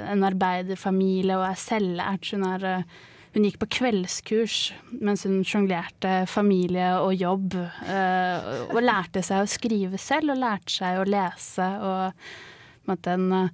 en 0.09 0.25
arbeiderfamilie 0.26 1.37
og 1.37 1.45
er 1.50 1.61
selvlært. 1.61 2.33
Hun 2.33 2.47
er 2.49 2.65
eh, 2.71 2.97
hun 3.37 3.45
gikk 3.45 3.59
på 3.61 3.69
kveldskurs 3.76 4.73
mens 5.05 5.26
hun 5.28 5.43
sjonglerte 5.45 6.23
familie 6.31 6.95
og 7.02 7.12
jobb. 7.21 7.55
eh, 7.85 8.50
og 8.73 8.81
lærte 8.83 9.21
seg 9.23 9.45
å 9.45 9.50
skrive 9.50 10.00
selv, 10.00 10.33
og 10.33 10.40
lærte 10.40 10.73
seg 10.73 11.00
å 11.02 11.07
lese. 11.07 11.66
Og 11.85 12.12
på 12.16 12.88
en 12.88 12.95
måte 12.95 13.12
en, 13.12 13.26
eh, 13.33 13.49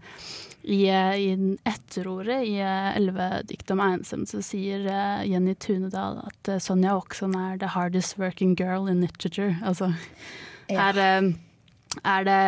i, 0.63 0.81
I 0.87 1.57
etterordet 1.67 2.41
i 2.47 2.55
eh, 2.63 2.91
elleve 2.97 3.43
dikt 3.51 3.71
om 3.75 3.81
ensomhet 3.83 4.31
så 4.31 4.43
sier 4.47 4.87
Jenny 5.27 5.57
Tunedal 5.59 6.21
at 6.29 6.53
Sonja 6.63 6.95
Åkesson 7.01 7.35
er 7.35 7.59
the 7.59 7.73
hardest 7.75 8.17
working 8.19 8.55
girl 8.55 8.87
in 8.87 9.01
literature. 9.03 9.57
Altså, 9.65 9.93
Ja. 10.71 10.93
her 10.93 10.99
eh, 11.03 11.33
er 12.01 12.25
det 12.25 12.41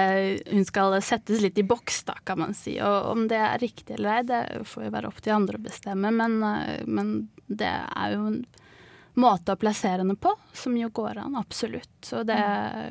Hun 0.50 0.64
skal 0.66 0.96
settes 1.04 1.42
litt 1.44 1.58
i 1.60 1.66
boks, 1.66 2.02
da, 2.08 2.16
kan 2.24 2.40
man 2.40 2.54
si. 2.56 2.78
Og 2.80 3.10
om 3.12 3.26
det 3.30 3.40
er 3.40 3.60
riktig 3.62 3.98
eller 3.98 4.18
ei, 4.18 4.26
det 4.28 4.42
får 4.70 4.86
jo 4.86 4.94
være 4.96 5.10
opp 5.10 5.20
til 5.24 5.36
andre 5.36 5.60
å 5.60 5.64
bestemme. 5.64 6.12
Men, 6.14 6.38
eh, 6.42 6.84
men 6.86 7.14
det 7.46 7.70
er 7.70 8.14
jo 8.16 8.28
måte 9.20 9.54
å 9.54 9.60
plassere 9.60 10.02
henne 10.02 10.16
på, 10.18 10.32
som 10.56 10.76
jo 10.78 10.90
går 10.94 11.20
an, 11.22 11.36
absolutt. 11.38 11.90
Det, 12.26 12.38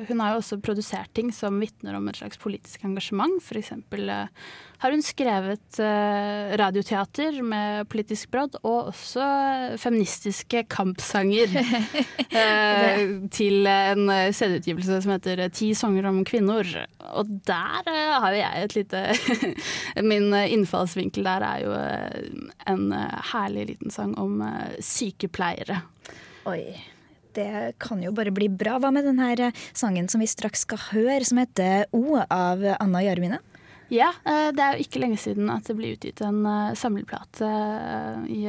hun 0.08 0.22
har 0.22 0.34
jo 0.34 0.40
også 0.40 0.60
produsert 0.64 1.12
ting 1.16 1.32
som 1.34 1.60
vitner 1.60 1.98
om 1.98 2.08
et 2.08 2.20
slags 2.20 2.40
politisk 2.40 2.86
engasjement. 2.86 3.36
For 3.44 3.60
eksempel 3.60 4.08
eh, 4.10 4.46
har 4.84 4.94
hun 4.94 5.04
skrevet 5.04 5.78
eh, 5.80 6.54
radioteater 6.60 7.38
med 7.44 7.88
politisk 7.92 8.32
brodd, 8.34 8.58
og 8.64 8.90
også 8.94 9.28
feministiske 9.80 10.64
kampsanger 10.72 11.54
eh, 11.60 13.04
til 13.34 13.68
en 13.70 14.08
CD-utgivelse 14.08 15.02
som 15.04 15.14
heter 15.14 15.46
Ti 15.54 15.70
sanger 15.78 16.08
om 16.10 16.22
kvinner. 16.26 16.68
Og 17.14 17.32
der 17.46 17.92
eh, 17.92 18.16
har 18.24 18.34
jo 18.34 18.42
jeg 18.42 18.64
et 18.64 18.78
lite 18.80 19.04
Min 20.10 20.32
innfallsvinkel 20.34 21.24
der 21.24 21.44
er 21.46 21.64
jo 21.64 21.74
eh, 21.78 22.54
en 22.70 22.92
eh, 22.92 23.18
herlig 23.32 23.68
liten 23.72 23.94
sang 23.94 24.14
om 24.20 24.40
eh, 24.44 24.78
sykepleiere. 24.84 25.82
Oi. 26.44 26.76
Det 27.34 27.72
kan 27.78 28.02
jo 28.02 28.12
bare 28.14 28.30
bli 28.34 28.48
bra. 28.52 28.76
Hva 28.78 28.92
med 28.94 29.06
denne 29.08 29.32
eh, 29.32 29.64
sangen 29.74 30.06
som 30.12 30.22
vi 30.22 30.28
straks 30.30 30.62
skal 30.66 30.80
høre, 30.92 31.24
som 31.26 31.40
heter 31.40 31.88
O 31.96 32.20
av 32.22 32.62
Anna 32.76 33.02
Jarmine? 33.02 33.40
Ja, 33.92 34.12
eh, 34.28 34.50
det 34.54 34.62
er 34.62 34.76
jo 34.76 34.84
ikke 34.84 35.02
lenge 35.02 35.18
siden 35.20 35.50
at 35.52 35.66
det 35.66 35.76
ble 35.78 35.94
utgitt 35.96 36.22
en 36.24 36.44
eh, 36.46 36.76
samleplate 36.78 37.50
i 38.30 38.44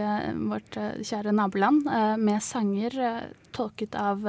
vårt 0.52 0.78
kjære 1.02 1.34
naboland 1.36 1.90
med 2.22 2.44
sanger 2.44 3.00
tolket 3.56 3.98
av 4.00 4.25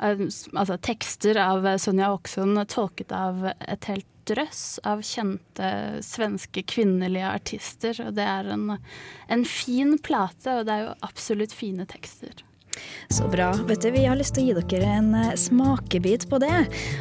Altså 0.00 0.78
tekster 0.80 1.36
av 1.36 1.66
Sonja 1.76 2.06
Åkesson 2.14 2.56
tolket 2.72 3.10
av 3.12 3.42
et 3.52 3.84
helt 3.84 4.06
drøss 4.30 4.80
av 4.88 5.02
kjente 5.04 5.68
svenske 6.04 6.62
kvinnelige 6.64 7.28
artister. 7.28 8.00
Og 8.06 8.14
det 8.16 8.24
er 8.24 8.48
en, 8.54 8.78
en 9.28 9.44
fin 9.44 9.98
plate, 10.00 10.54
og 10.54 10.64
det 10.68 10.76
er 10.76 10.86
jo 10.86 10.94
absolutt 11.04 11.52
fine 11.52 11.84
tekster. 11.90 12.40
Så 13.12 13.28
bra. 13.28 13.52
Vet 13.66 13.82
du, 13.82 13.90
Vi 13.90 14.04
har 14.06 14.14
lyst 14.14 14.36
til 14.36 14.44
å 14.44 14.60
gi 14.60 14.66
dere 14.70 14.90
en 15.00 15.14
eh, 15.18 15.32
smakebit 15.34 16.28
på 16.30 16.38
det. 16.38 16.60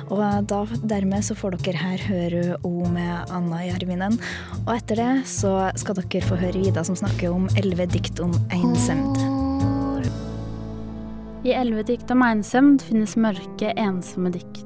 Og 0.09 0.23
da, 0.49 0.63
dermed 0.81 1.25
så 1.25 1.35
får 1.37 1.59
dere 1.59 1.77
her 1.77 2.01
høre 2.01 2.57
O 2.65 2.87
med 2.89 3.29
Anna 3.29 3.61
Jerminen 3.67 4.17
Og 4.63 4.71
etter 4.73 4.97
det 4.97 5.11
så 5.29 5.53
skal 5.77 5.99
dere 5.99 6.25
få 6.25 6.39
høre 6.39 6.63
Ida 6.65 6.81
som 6.87 6.97
snakker 6.97 7.29
om 7.29 7.45
elleve 7.61 7.85
dikt 7.93 8.23
om 8.25 8.33
ensemd. 8.55 9.21
I 11.45 11.53
elleve 11.55 11.85
dikt 11.87 12.09
om 12.11 12.25
ensemd 12.25 12.81
finnes 12.83 13.13
mørke, 13.13 13.69
ensomme 13.77 14.33
dikt. 14.33 14.65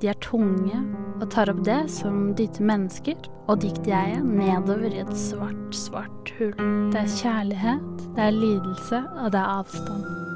De 0.00 0.12
er 0.12 0.18
tunge 0.22 0.78
og 1.18 1.26
tar 1.34 1.50
opp 1.50 1.64
det 1.66 1.82
som 1.92 2.30
dyter 2.38 2.64
mennesker 2.70 3.18
og 3.50 3.60
diktjeget 3.66 4.22
nedover 4.24 4.94
i 4.94 5.02
et 5.02 5.16
svart, 5.18 5.74
svart 5.74 6.32
hull. 6.38 6.54
Det 6.94 7.02
er 7.02 7.16
kjærlighet, 7.18 8.06
det 8.14 8.28
er 8.30 8.38
lidelse, 8.38 9.02
og 9.20 9.34
det 9.34 9.42
er 9.42 9.58
avstand. 9.58 10.33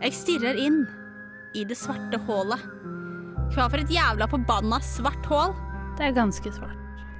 Jeg 0.00 0.14
stirrer 0.16 0.56
inn 0.56 0.86
i 1.52 1.60
det 1.68 1.76
svarte 1.76 2.16
hullet. 2.24 2.62
Hva 3.52 3.66
for 3.66 3.82
et 3.82 3.90
jævla 3.92 4.30
forbanna 4.32 4.78
svart 4.80 5.26
hull? 5.28 5.52
Det 5.98 6.06
er 6.06 6.14
ganske 6.16 6.52
svart. 6.54 6.78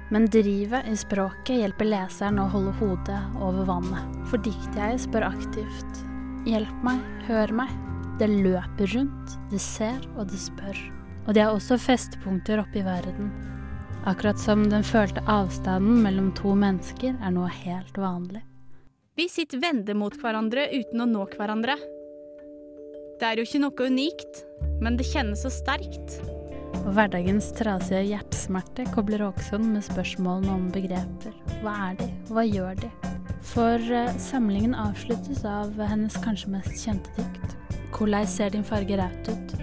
Men 0.09 0.25
drivet 0.33 0.89
i 0.89 0.95
språket 0.97 1.61
hjelper 1.61 1.91
leseren 1.91 2.41
å 2.41 2.47
holde 2.49 2.73
hodet 2.79 3.19
over 3.37 3.69
vannet. 3.69 4.17
For 4.31 4.41
diktjeget 4.41 5.05
spør 5.05 5.27
aktivt. 5.29 6.01
Hjelp 6.49 6.81
meg, 6.87 7.05
hør 7.29 7.53
meg. 7.61 7.77
Det 8.17 8.31
løper 8.31 8.89
rundt, 8.95 9.37
det 9.53 9.61
ser 9.61 10.01
og 10.15 10.33
det 10.33 10.41
spør. 10.41 10.81
Og 11.27 11.37
det 11.37 11.45
er 11.45 11.53
også 11.53 11.77
festepunkter 11.77 12.65
oppe 12.65 12.81
i 12.81 12.85
verden. 12.87 13.29
Akkurat 14.09 14.41
som 14.41 14.65
den 14.73 14.81
følte 14.81 15.21
avstanden 15.29 16.01
mellom 16.01 16.33
to 16.33 16.57
mennesker 16.57 17.13
er 17.13 17.37
noe 17.37 17.53
helt 17.61 17.93
vanlig. 17.93 18.41
Vi 19.13 19.29
sitter 19.29 19.61
vende 19.61 19.93
mot 19.93 20.17
hverandre 20.17 20.65
uten 20.73 21.05
å 21.05 21.11
nå 21.13 21.29
hverandre. 21.37 21.77
Det 23.21 23.27
er 23.29 23.37
jo 23.37 23.43
ikke 23.45 23.59
noe 23.61 23.85
unikt, 23.85 24.39
men 24.81 24.95
det 24.97 25.05
kjennes 25.05 25.43
så 25.45 25.49
sterkt. 25.53 26.15
Hverdagens 26.95 27.51
trasige 27.53 27.99
hjertesmerte 28.07 28.87
kobler 28.95 29.21
Åkesson 29.27 29.67
med 29.75 29.85
spørsmålene 29.85 30.55
om 30.55 30.63
begreper. 30.73 31.35
Hva 31.61 31.75
er 31.91 31.99
de? 31.99 32.07
Hva 32.33 32.47
gjør 32.47 32.81
de? 32.81 32.89
For 33.45 33.93
eh, 33.93 34.09
samlingen 34.17 34.73
avsluttes 34.73 35.45
av 35.45 35.77
hennes 35.77 36.17
kanskje 36.25 36.55
mest 36.55 36.73
kjente 36.81 37.13
dikt. 37.19 37.55
Hvordan 37.93 38.25
ser 38.25 38.57
din 38.57 38.65
farge 38.65 38.97
raut 38.97 39.29
ut? 39.29 39.57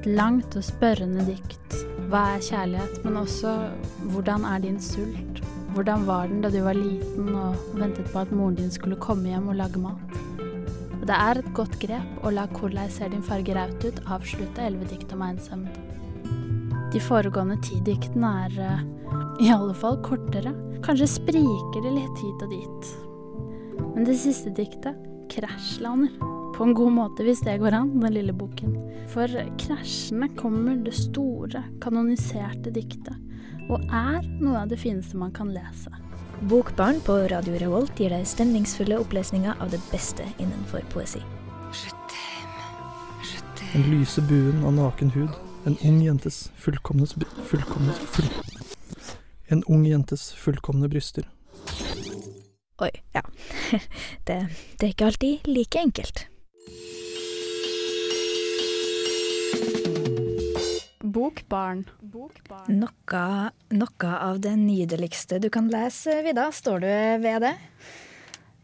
Et 0.00 0.08
langt 0.08 0.56
og 0.56 0.64
spørrende 0.64 1.28
dikt. 1.28 1.80
Hva 2.08 2.30
er 2.38 2.48
kjærlighet, 2.48 3.02
men 3.04 3.20
også 3.20 3.58
hvordan 4.14 4.48
er 4.48 4.64
din 4.64 4.80
sult? 4.80 5.44
Hvordan 5.76 6.08
var 6.08 6.32
den 6.32 6.40
da 6.40 6.48
du 6.48 6.62
var 6.64 6.80
liten 6.80 7.34
og 7.36 7.68
ventet 7.76 8.08
på 8.14 8.24
at 8.24 8.32
moren 8.32 8.56
din 8.56 8.72
skulle 8.72 8.96
komme 8.96 9.28
hjem 9.28 9.52
og 9.52 9.60
lage 9.60 9.90
mat? 9.90 10.22
Det 11.04 11.12
er 11.12 11.36
et 11.36 11.48
godt 11.52 11.74
grep 11.82 12.22
å 12.24 12.30
la 12.32 12.46
'Korlei 12.48 12.86
ser 12.88 13.10
din 13.12 13.24
farge 13.24 13.52
raut 13.52 13.82
ut' 13.84 14.04
avslutte 14.08 14.62
elleve 14.64 14.88
dikt 14.88 15.10
om 15.12 15.24
ensomhet. 15.26 15.76
De 16.94 17.00
foregående 17.02 17.58
ti 17.60 17.76
diktene 17.84 18.30
er 18.46 18.54
eh, 18.64 18.84
i 19.44 19.50
alle 19.52 19.74
fall 19.76 19.98
kortere. 20.06 20.54
Kanskje 20.86 21.10
spriker 21.18 21.84
det 21.84 21.92
litt 21.92 22.22
hit 22.22 22.44
og 22.46 22.54
dit. 22.54 22.88
Men 23.94 24.08
det 24.08 24.16
siste 24.22 24.52
diktet 24.56 24.96
krasjlander. 25.34 26.14
På 26.54 26.64
en 26.64 26.74
god 26.78 26.92
måte, 26.94 27.24
hvis 27.26 27.42
det 27.44 27.58
går 27.60 27.74
an, 27.74 27.92
den 28.00 28.14
lille 28.14 28.32
boken. 28.32 28.76
For 29.10 29.28
krasjene 29.60 30.30
kommer 30.38 30.78
det 30.86 30.94
store, 30.96 31.64
kanoniserte 31.84 32.72
diktet. 32.72 33.16
Og 33.68 33.82
er 33.90 34.22
noe 34.38 34.62
av 34.62 34.70
det 34.70 34.78
fineste 34.80 35.18
man 35.18 35.34
kan 35.34 35.50
lese. 35.52 35.90
Bokbarn 36.40 37.00
på 37.00 37.12
Radio 37.28 37.54
Revolt 37.58 37.98
gir 37.98 38.10
deg 38.12 38.26
stemningsfulle 38.26 38.98
opplesninger 39.00 39.54
av 39.62 39.70
det 39.72 39.80
beste 39.92 40.26
innenfor 40.42 40.82
poesi. 40.92 41.22
Den 43.72 43.86
lyse 43.90 44.22
buen 44.28 44.64
av 44.64 44.74
naken 44.74 45.10
hud. 45.14 45.30
En 45.64 45.78
ung 45.86 46.02
jentes 46.04 46.50
fullkomne 46.60 47.06
fullkomne 47.48 47.94
full, 48.12 48.28
En 49.48 49.64
ung 49.64 49.86
jentes 49.86 50.32
fullkomne 50.32 50.88
bryster. 50.88 51.28
Oi, 52.82 52.90
ja. 53.14 53.22
Det, 54.26 54.36
det 54.78 54.86
er 54.86 54.92
ikke 54.92 55.06
alltid 55.06 55.48
like 55.48 55.78
enkelt. 55.78 56.26
Bokbarn. 61.14 61.84
Noe, 62.74 63.50
noe 63.70 64.14
av 64.18 64.40
det 64.42 64.54
nydeligste 64.58 65.38
du 65.38 65.46
kan 65.52 65.68
lese, 65.70 66.22
Vida. 66.26 66.48
Står 66.52 66.82
du 66.82 66.90
ved 67.22 67.44
det? 67.46 67.54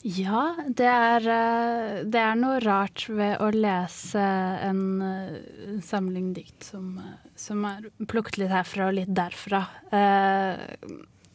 Ja, 0.02 0.54
det 0.64 0.88
er, 0.88 1.26
eh, 1.28 2.04
det 2.08 2.20
er 2.20 2.38
noe 2.40 2.60
rart 2.64 3.04
ved 3.08 3.36
å 3.44 3.50
lese 3.52 4.22
en 4.64 5.02
eh, 5.04 5.80
samling 5.84 6.32
dikt 6.32 6.64
som, 6.72 6.94
eh, 6.98 7.18
som 7.36 7.66
er 7.68 7.90
plukket 8.08 8.40
litt 8.40 8.54
herfra 8.54 8.88
og 8.88 8.96
litt 8.96 9.12
derfra. 9.14 9.66
Eh, 9.92 10.66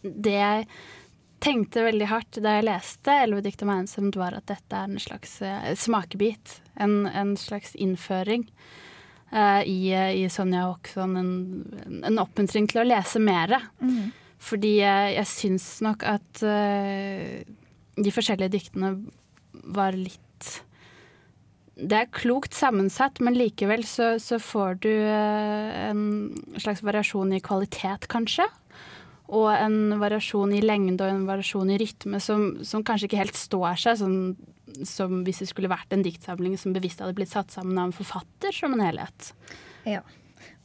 Det 0.06 0.34
jeg 0.34 0.68
tenkte 1.42 1.86
veldig 1.86 2.08
hardt 2.10 2.42
da 2.42 2.58
jeg 2.58 2.66
leste 2.66 3.10
'Elleve 3.10 3.42
dikt 3.42 3.64
om 3.64 3.70
ensomt', 3.70 4.16
var 4.16 4.34
at 4.34 4.46
dette 4.46 4.74
er 4.74 4.84
en 4.86 5.00
slags 5.00 5.42
smakebit. 5.82 6.62
En, 6.78 7.08
en 7.08 7.36
slags 7.36 7.74
innføring 7.76 8.46
i, 9.34 9.80
i 9.92 10.28
Sonja 10.30 10.68
Åkesson. 10.70 11.16
En, 11.20 11.32
en 12.06 12.22
oppmuntring 12.22 12.68
til 12.72 12.84
å 12.84 12.88
lese 12.88 13.20
mere. 13.24 13.62
Fordi 14.46 14.78
jeg, 14.82 15.14
jeg 15.16 15.32
syns 15.32 15.68
nok 15.86 16.06
at 16.08 16.44
eh, 16.46 17.42
de 17.96 18.12
forskjellige 18.14 18.54
diktene 18.58 18.92
var 19.76 19.96
litt 19.98 20.50
Det 21.76 21.98
er 21.98 22.12
klokt 22.14 22.54
sammensatt, 22.56 23.20
men 23.24 23.36
likevel 23.36 23.84
så, 23.88 24.16
så 24.22 24.38
får 24.40 24.78
du 24.86 24.92
eh, 24.92 25.90
en 25.90 26.04
slags 26.62 26.84
variasjon 26.86 27.34
i 27.36 27.42
kvalitet, 27.44 28.08
kanskje. 28.12 28.46
Og 29.34 29.48
en 29.50 29.96
variasjon 30.02 30.52
i 30.54 30.62
lengde 30.62 31.02
og 31.02 31.10
en 31.10 31.24
variasjon 31.26 31.72
i 31.74 31.80
rytme 31.82 32.20
som, 32.22 32.52
som 32.66 32.84
kanskje 32.86 33.10
ikke 33.10 33.24
helt 33.24 33.40
står 33.40 33.80
seg, 33.82 34.04
sånn 34.04 34.20
som 34.86 35.22
hvis 35.26 35.40
det 35.44 35.50
skulle 35.50 35.72
vært 35.72 35.94
en 35.96 36.04
diktsamling 36.06 36.58
som 36.60 36.76
bevisst 36.76 37.02
hadde 37.02 37.16
blitt 37.18 37.32
satt 37.32 37.54
sammen 37.54 37.78
av 37.80 37.90
en 37.90 37.96
forfatter 37.96 38.54
som 38.56 38.76
en 38.76 38.84
helhet. 38.84 39.32
Ja. 39.88 40.02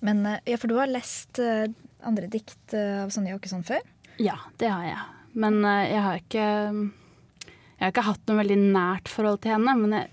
Men, 0.01 0.25
eh, 0.27 0.39
ja, 0.45 0.59
for 0.59 0.69
du 0.69 0.77
har 0.81 0.91
lest 0.91 1.39
eh, 1.39 1.69
andre 2.07 2.31
dikt 2.33 2.75
eh, 2.75 3.03
av 3.05 3.13
Sonja 3.15 3.37
Åkesson 3.37 3.65
før? 3.67 3.85
Ja, 4.21 4.39
det 4.61 4.71
har 4.73 4.87
jeg. 4.87 5.03
Men 5.41 5.61
jeg 5.63 6.01
har 6.03 6.17
ikke 6.19 6.47
Jeg 6.51 7.87
har 7.87 7.93
ikke 7.93 8.09
hatt 8.09 8.25
noe 8.29 8.41
veldig 8.43 8.57
nært 8.75 9.09
forhold 9.09 9.39
til 9.41 9.55
henne. 9.55 9.73
Men 9.79 9.95
jeg, 9.95 10.09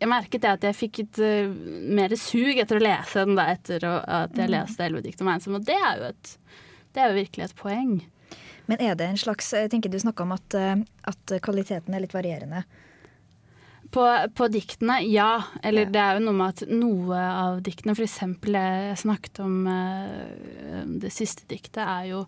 jeg 0.00 0.08
merket 0.08 0.44
det 0.44 0.52
at 0.52 0.62
jeg 0.64 0.78
fikk 0.78 1.00
et 1.02 1.18
uh, 1.20 1.50
mer 1.98 2.14
sug 2.16 2.56
etter 2.62 2.78
å 2.78 2.84
lese 2.86 3.20
enn 3.20 3.36
da 3.36 3.50
etter 3.52 3.84
å, 3.84 3.90
at 4.00 4.38
jeg 4.38 4.48
leste 4.48 4.80
'Elleve 4.80 5.04
dikt 5.04 5.20
om 5.20 5.28
ensom'. 5.28 5.58
Og 5.58 5.66
det 5.66 5.76
er 5.76 5.98
jo 5.98 6.06
et 6.08 6.32
det 6.92 7.02
er 7.02 7.10
jo 7.12 7.20
virkelig 7.22 7.44
et 7.48 7.56
poeng. 7.58 7.92
Men 8.70 8.80
er 8.80 8.94
det 8.94 9.08
en 9.10 9.18
slags 9.18 9.50
Jeg 9.52 9.70
tenker 9.72 9.90
du 9.90 9.98
snakka 9.98 10.22
om 10.22 10.32
at, 10.36 10.54
eh, 10.54 10.76
at 11.10 11.34
kvaliteten 11.42 11.94
er 11.94 12.04
litt 12.04 12.14
varierende. 12.14 12.64
På, 13.92 14.06
på 14.32 14.46
diktene, 14.48 15.00
ja. 15.04 15.42
Eller 15.62 15.84
Ja. 15.84 15.90
det 15.92 16.00
er 16.00 16.14
jo 16.16 16.24
noe 16.24 16.38
med 16.38 16.48
at 16.54 16.68
noe 16.70 17.18
av 17.18 17.58
diktene, 17.66 17.92
f.eks. 17.92 18.20
jeg 18.40 18.96
snakket 19.02 19.40
om 19.44 19.66
eh, 19.68 20.84
det 21.02 21.10
siste 21.12 21.44
diktet, 21.50 21.82
er 21.84 22.06
jo 22.08 22.22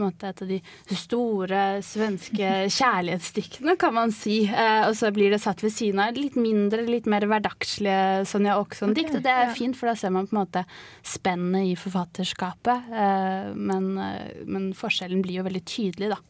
måte 0.00 0.30
et 0.30 0.42
av 0.44 0.48
de 0.48 0.58
store 0.96 1.60
svenske 1.84 2.50
kjærlighetsdiktene, 2.78 3.76
kan 3.80 3.94
man 3.96 4.14
si. 4.14 4.42
Eh, 4.48 4.86
og 4.88 4.96
så 4.98 5.12
blir 5.14 5.32
det 5.34 5.42
satt 5.42 5.62
ved 5.64 5.74
siden 5.74 6.00
av 6.02 6.16
litt 6.16 6.38
mindre, 6.40 6.86
litt 6.88 7.08
mer 7.10 7.26
hverdagslige 7.28 8.24
Sonja 8.30 8.58
Åkesson-dikt. 8.62 9.12
Ok, 9.12 9.20
og 9.20 9.26
det 9.26 9.36
er 9.36 9.48
ja. 9.50 9.54
fint, 9.58 9.78
for 9.78 9.90
da 9.90 9.96
ser 9.98 10.14
man 10.14 10.28
på 10.30 10.36
en 10.36 10.42
måte 10.42 10.64
spennet 11.04 11.72
i 11.72 11.78
forfatterskapet. 11.78 12.92
Eh, 12.92 13.48
men, 13.56 13.88
eh, 14.00 14.44
men 14.46 14.70
forskjellen 14.78 15.24
blir 15.24 15.40
jo 15.40 15.48
veldig 15.48 15.64
tydelig, 15.68 16.12
da. 16.14 16.20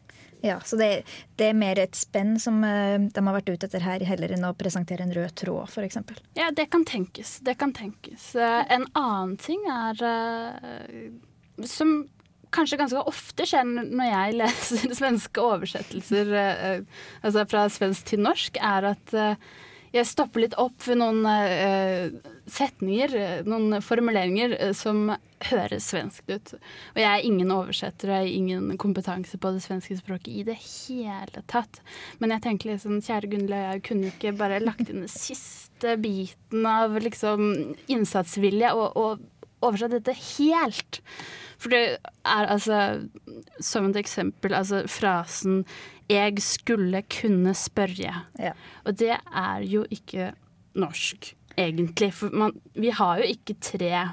Ja, 0.43 0.57
Så 0.59 0.75
det, 0.75 1.05
det 1.39 1.45
er 1.53 1.55
mer 1.55 1.79
et 1.79 1.95
spenn 1.95 2.33
som 2.41 2.57
eh, 2.67 2.97
de 2.99 3.21
har 3.23 3.35
vært 3.37 3.47
ute 3.53 3.69
etter 3.69 3.85
her, 3.85 4.03
heller 4.03 4.33
enn 4.35 4.43
å 4.43 4.51
presentere 4.59 5.05
en 5.05 5.13
rød 5.15 5.37
tråd, 5.39 5.71
f.eks. 5.71 6.01
Ja, 6.35 6.49
det 6.51 6.65
kan 6.73 6.83
tenkes. 6.83 7.37
Det 7.47 7.55
kan 7.61 7.71
tenkes. 7.71 8.33
Eh, 8.35 8.65
En 8.75 8.83
annen 8.91 9.37
ting 9.39 9.63
er 9.71 10.03
Som 11.63 12.09
kanskje 12.53 12.79
ganske 12.81 13.03
ofte 13.09 13.47
skjer 13.49 13.67
når 13.67 14.09
jeg 14.09 14.39
leser 14.39 14.95
svenske 15.01 15.43
oversettelser 15.43 16.33
eh, 16.39 17.03
altså 17.21 17.45
fra 17.49 17.67
svensk 17.73 18.13
til 18.13 18.25
norsk, 18.25 18.59
er 18.61 18.91
at 18.93 19.15
eh, 19.17 19.53
jeg 19.93 20.09
stopper 20.09 20.41
litt 20.41 20.55
opp 20.57 20.81
ved 20.87 20.97
noen 20.97 21.21
eh, 21.29 22.15
setninger, 22.49 23.13
eh, 23.13 23.41
noen 23.45 23.77
formuleringer 23.85 24.55
eh, 24.57 24.71
som 24.73 25.11
høres 25.51 25.89
svenskt 25.91 26.31
ut. 26.31 26.53
Og 26.95 26.97
jeg 26.97 27.09
er 27.09 27.27
ingen 27.27 27.53
oversetter, 27.53 28.09
og 28.09 28.15
jeg 28.15 28.23
har 28.23 28.39
ingen 28.39 28.79
kompetanse 28.81 29.37
på 29.37 29.51
det 29.53 29.61
svenske 29.61 29.99
språket 29.99 30.31
i 30.33 30.45
det 30.47 30.57
hele 30.57 31.43
tatt. 31.51 31.83
Men 32.17 32.33
jeg 32.33 32.45
tenker 32.47 32.73
liksom, 32.73 33.03
kjære 33.05 33.29
Gunhild, 33.35 33.53
jeg 33.53 33.83
kunne 33.85 34.09
ikke 34.09 34.33
bare 34.39 34.63
lagt 34.63 34.87
inn 34.87 35.03
den 35.03 35.13
siste 35.13 35.93
biten 36.01 36.65
av 36.65 36.97
liksom 37.03 37.45
innsatsvilje 37.91 38.73
og, 38.73 38.97
og 38.97 39.29
oversatt 39.63 39.95
dette 39.95 40.15
helt. 40.37 41.01
For 41.61 41.71
det 41.71 41.81
er 42.27 42.49
altså, 42.51 42.79
som 43.63 43.89
et 43.89 43.99
eksempel, 44.03 44.53
altså 44.53 44.83
frasen 44.87 45.63
'jeg 46.09 46.41
skulle 46.41 47.03
kunne 47.07 47.53
spørre'. 47.55 48.25
Ja. 48.39 48.51
Og 48.85 48.99
det 48.99 49.15
er 49.35 49.63
jo 49.63 49.85
ikke 49.89 50.33
norsk, 50.75 51.35
egentlig. 51.57 52.13
For 52.13 52.29
man, 52.33 52.51
vi 52.75 52.89
har 52.89 53.17
jo 53.17 53.23
ikke 53.23 53.55
tre 53.61 54.09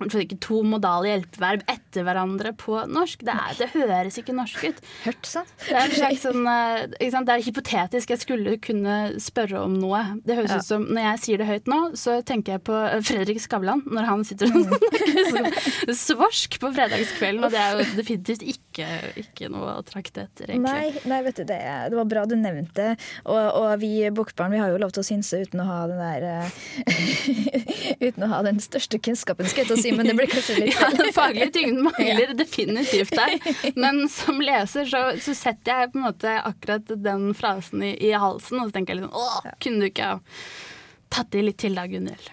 ikke 0.00 0.38
to 0.40 0.62
modale 0.64 1.10
hjelpeverb 1.10 1.62
etter 1.68 2.04
hverandre 2.06 2.52
på 2.56 2.78
norsk. 2.88 3.20
Det, 3.26 3.34
er, 3.34 3.54
det 3.58 3.68
høres 3.74 4.16
ikke 4.20 4.34
norsk 4.36 4.64
ut. 4.70 4.80
Hørt, 5.04 5.26
sant? 5.28 5.52
Det 5.66 5.76
er, 5.76 6.16
sånn, 6.20 6.46
eh, 6.48 7.10
sant? 7.12 7.26
det 7.28 7.34
er 7.36 7.44
hypotetisk. 7.44 8.10
Jeg 8.14 8.22
skulle 8.22 8.56
kunne 8.62 8.96
spørre 9.20 9.60
om 9.66 9.74
noe. 9.80 10.00
Det 10.24 10.36
høres 10.38 10.50
Ja. 10.50 10.58
ut 10.58 10.64
som, 10.66 10.86
Når 10.90 11.02
jeg 11.10 11.18
sier 11.24 11.38
det 11.42 11.46
høyt 11.50 11.66
nå, 11.70 11.80
så 12.00 12.16
tenker 12.26 12.56
jeg 12.56 12.64
på 12.64 12.74
eh, 12.74 13.00
Fredrik 13.04 13.40
Skavlan 13.42 13.82
når 13.86 14.08
han 14.08 14.24
sitter 14.24 14.48
og 14.50 14.72
snakker 15.30 15.94
svorsk 15.94 16.58
på 16.62 16.72
fredagskvelden. 16.74 17.44
Og 17.44 17.52
det 17.52 17.60
er 17.60 17.76
jo 17.78 17.86
definitivt 18.00 18.42
ikke, 18.46 18.88
ikke 19.20 19.50
noe 19.52 19.76
å 19.78 19.84
trakte 19.86 20.24
etter, 20.26 20.50
egentlig. 20.54 20.64
Nei, 20.64 21.04
nei, 21.12 21.20
vet 21.26 21.40
du, 21.42 21.44
det, 21.48 21.60
det 21.92 21.98
var 21.98 22.08
bra 22.10 22.24
du 22.30 22.36
nevnte. 22.40 22.94
Og, 23.26 23.38
og 23.60 23.70
vi 23.82 23.92
bokbarn 24.14 24.54
vi 24.54 24.60
har 24.62 24.72
jo 24.72 24.80
lov 24.82 24.94
til 24.96 25.04
å 25.04 25.06
synse 25.06 25.42
uten 25.44 25.60
å 25.62 25.68
ha 25.68 25.80
den 25.90 26.00
der 26.00 26.28
eh, 26.30 27.10
Uten 28.06 28.24
å 28.26 28.30
ha 28.32 28.40
den 28.46 28.60
største 28.62 28.98
kunnskapen, 29.02 29.48
skal 29.50 29.64
jeg 29.64 29.70
til 29.70 29.76
å 29.76 29.82
si, 29.82 29.89
men 29.96 30.06
det 30.06 30.14
blir 30.18 30.30
kanskje 30.30 30.56
litt 30.60 30.76
Ja, 30.80 30.90
den 30.96 31.12
faglige 31.16 31.50
tyngden 31.54 31.82
mangler 31.88 32.34
definitivt 32.38 33.14
der. 33.16 33.36
Men 33.82 34.02
som 34.12 34.40
leser 34.42 34.88
så, 34.90 35.04
så 35.20 35.34
setter 35.36 35.82
jeg 35.82 35.92
på 35.92 36.00
en 36.00 36.06
måte 36.08 36.34
akkurat 36.38 36.92
den 37.04 37.30
frasen 37.38 37.84
i, 37.86 37.94
i 38.08 38.12
halsen, 38.12 38.60
og 38.60 38.70
så 38.70 38.78
tenker 38.78 38.94
jeg 38.94 39.02
litt 39.02 39.10
sånn 39.10 39.22
Åh, 39.22 39.56
kunne 39.62 39.82
du 39.82 39.90
ikke 39.90 40.12
ha 40.12 40.20
tatt 41.10 41.34
i 41.34 41.44
litt 41.44 41.58
til 41.62 41.78
da, 41.78 41.86
Gunhild? 41.90 42.30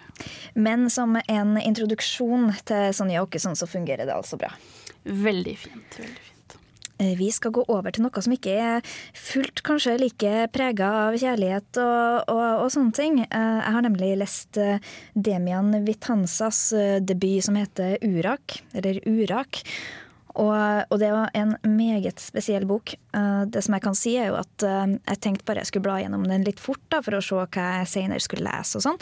Men 0.57 0.87
som 0.93 1.17
en 1.21 1.57
introduksjon 1.61 2.49
til 2.65 2.93
Sonja 2.97 3.21
Åkesson 3.25 3.57
så 3.57 3.69
fungerer 3.69 4.09
det 4.09 4.15
altså 4.15 4.39
bra. 4.41 4.49
Veldig 5.03 5.57
fint. 5.61 5.99
veldig 5.99 6.17
fint. 6.17 6.26
Eh, 7.00 7.16
Vi 7.18 7.32
skal 7.32 7.51
gå 7.51 7.63
over 7.68 7.94
til 7.94 8.06
noe 8.06 8.24
som 8.24 8.34
ikke 8.34 8.56
er 8.58 8.89
fullt 9.13 9.62
kanskje 9.66 9.98
like 10.01 10.34
prega 10.54 10.89
av 11.08 11.18
kjærlighet 11.20 11.80
og, 11.84 12.31
og, 12.33 12.48
og 12.66 12.74
sånne 12.74 12.96
ting. 12.98 13.22
Eh, 13.25 13.60
Jeg 13.62 13.75
har 13.77 13.86
nemlig 13.86 14.12
lest 14.18 14.57
eh, 14.62 14.81
Demian 15.14 15.72
Vitanzas 15.86 16.74
debut 17.05 17.46
som 17.46 17.57
heter 17.60 17.98
Urak, 18.05 18.62
eller 18.74 19.01
Urak. 19.05 19.62
Og, 20.38 20.53
og 20.94 21.00
det 21.01 21.10
var 21.10 21.31
en 21.33 21.55
meget 21.66 22.22
spesiell 22.22 22.68
bok. 22.70 22.92
Det 23.50 23.62
som 23.66 23.74
jeg 23.74 23.81
kan 23.81 23.96
si, 23.98 24.12
er 24.22 24.27
jo 24.29 24.36
at 24.38 24.62
jeg 24.62 25.18
tenkte 25.24 25.48
bare 25.48 25.64
jeg 25.64 25.72
skulle 25.72 25.88
bla 25.88 25.96
gjennom 25.98 26.27
den 26.29 26.46
litt 26.46 26.62
fort 26.62 26.83
da, 26.94 27.00
for 27.01 27.18
å 27.18 27.22
se 27.25 27.40
hva 27.40 27.66
jeg 27.79 27.90
senere 27.90 28.22
skulle 28.22 28.46
lese 28.46 28.77
og 28.77 28.86
sånn. 28.86 29.00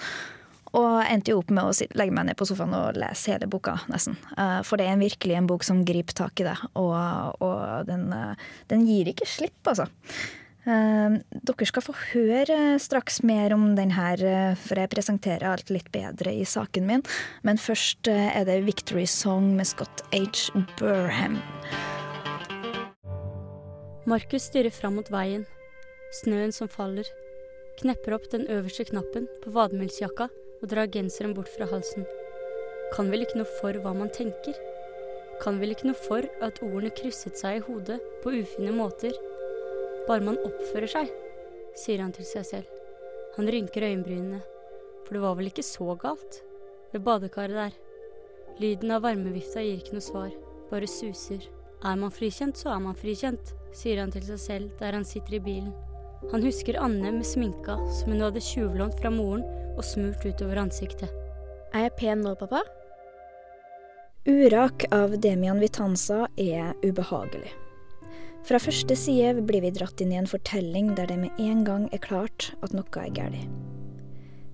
Og 0.76 0.96
endte 1.08 1.32
jo 1.32 1.40
opp 1.40 1.52
med 1.56 1.70
å 1.70 1.90
legge 1.96 2.14
meg 2.16 2.28
ned 2.28 2.38
på 2.40 2.48
sofaen 2.50 2.74
og 2.76 2.98
lese 3.00 3.32
hele 3.32 3.48
boka, 3.52 3.78
nesten. 3.92 4.18
Eh, 4.36 4.62
For 4.68 4.82
det 4.82 4.90
er 4.92 5.00
virkelig 5.00 5.38
en 5.38 5.48
bok 5.48 5.64
som 5.64 5.86
griper 5.88 6.18
tak 6.18 6.42
i 6.44 6.48
det, 6.50 6.56
og, 6.76 7.38
og 7.44 7.86
den, 7.88 8.10
eh, 8.12 8.50
den 8.72 8.84
gir 8.88 9.12
ikke 9.12 9.28
slipp, 9.30 9.62
altså. 9.72 9.88
Eh, 10.66 11.16
Dere 11.48 11.70
skal 11.70 11.86
få 11.86 11.96
høre 12.12 12.60
straks 12.82 13.22
mer 13.24 13.56
om 13.56 13.70
den 13.80 13.96
her, 13.96 14.20
for 14.60 14.82
jeg 14.82 14.92
presenterer 14.92 15.48
alt 15.54 15.72
litt 15.72 15.92
bedre 15.96 16.34
i 16.36 16.44
saken 16.44 16.90
min. 16.90 17.06
Men 17.48 17.62
først 17.62 18.10
er 18.12 18.44
det 18.50 18.64
Victory 18.68 19.08
Song 19.08 19.54
med 19.56 19.70
Scott 19.72 20.04
H. 20.12 20.52
Burham. 20.76 21.40
Markus 24.06 24.52
stirrer 24.52 24.74
fram 24.76 25.00
mot 25.00 25.08
veien. 25.10 25.48
Snøen 26.22 26.52
som 26.54 26.68
faller. 26.70 27.08
Knepper 27.80 28.16
opp 28.18 28.28
den 28.32 28.46
øverste 28.52 28.86
knappen 28.88 29.26
på 29.44 29.54
vadmelsjakka 29.56 30.30
og 30.66 30.72
drar 30.72 30.90
genseren 30.90 31.36
bort 31.38 31.52
fra 31.54 31.68
halsen. 31.70 32.08
Kan 32.96 33.12
vel 33.14 33.22
ikke 33.22 33.38
noe 33.38 33.58
for 33.60 33.78
hva 33.84 33.94
man 33.94 34.10
tenker? 34.14 34.58
Kan 35.44 35.60
vel 35.62 35.76
ikke 35.76 35.92
noe 35.92 36.00
for 36.00 36.26
at 36.42 36.62
ordene 36.66 36.90
krysset 36.96 37.38
seg 37.38 37.60
i 37.60 37.64
hodet 37.68 38.00
på 38.24 38.34
ufine 38.34 38.74
måter? 38.74 39.14
Bare 40.08 40.26
man 40.26 40.42
oppfører 40.42 40.90
seg, 40.90 41.14
sier 41.78 42.02
han 42.02 42.14
til 42.16 42.26
seg 42.26 42.48
selv. 42.50 42.72
Han 43.36 43.50
rynker 43.52 43.86
øyenbrynene, 43.86 44.42
for 45.06 45.18
det 45.18 45.24
var 45.26 45.38
vel 45.38 45.52
ikke 45.52 45.66
så 45.66 45.94
galt? 46.02 46.42
Ved 46.94 47.04
badekaret 47.06 47.60
der. 47.60 47.78
Lyden 48.62 48.94
av 48.96 49.04
varmevifta 49.06 49.62
gir 49.62 49.82
ikke 49.82 49.98
noe 49.98 50.06
svar, 50.06 50.32
bare 50.72 50.90
suser. 50.90 51.44
Er 51.86 52.00
man 52.00 52.14
frikjent, 52.16 52.58
så 52.58 52.72
er 52.74 52.82
man 52.82 52.98
frikjent, 52.98 53.54
sier 53.76 54.02
han 54.02 54.14
til 54.16 54.24
seg 54.32 54.42
selv 54.42 54.80
der 54.80 54.98
han 54.98 55.06
sitter 55.06 55.38
i 55.38 55.44
bilen. 55.44 55.76
Han 56.32 56.44
husker 56.44 56.80
Anne 56.82 57.12
med 57.12 57.26
sminka 57.26 57.78
som 58.00 58.12
hun 58.12 58.24
hadde 58.26 58.42
tjuvlånt 58.42 58.98
fra 59.00 59.12
moren 59.14 59.46
og 59.76 59.86
smurt 59.86 60.26
utover 60.26 60.60
ansiktet. 60.64 61.12
Er 61.76 61.88
jeg 61.88 61.96
pen 62.00 62.24
nå, 62.26 62.34
pappa? 62.40 62.64
Urak 64.26 64.88
av 64.96 65.14
Demian 65.22 65.60
Vitanza 65.62 66.26
er 66.42 66.74
ubehagelig. 66.82 67.52
Fra 68.46 68.60
første 68.62 68.98
side 68.98 69.42
blir 69.46 69.62
vi 69.66 69.74
dratt 69.74 70.02
inn 70.02 70.14
i 70.14 70.20
en 70.20 70.30
fortelling 70.30 70.94
der 70.98 71.10
det 71.10 71.18
med 71.22 71.40
en 71.42 71.64
gang 71.66 71.88
er 71.94 72.02
klart 72.02 72.52
at 72.66 72.74
noe 72.78 73.02
er 73.02 73.14
galt. 73.14 73.48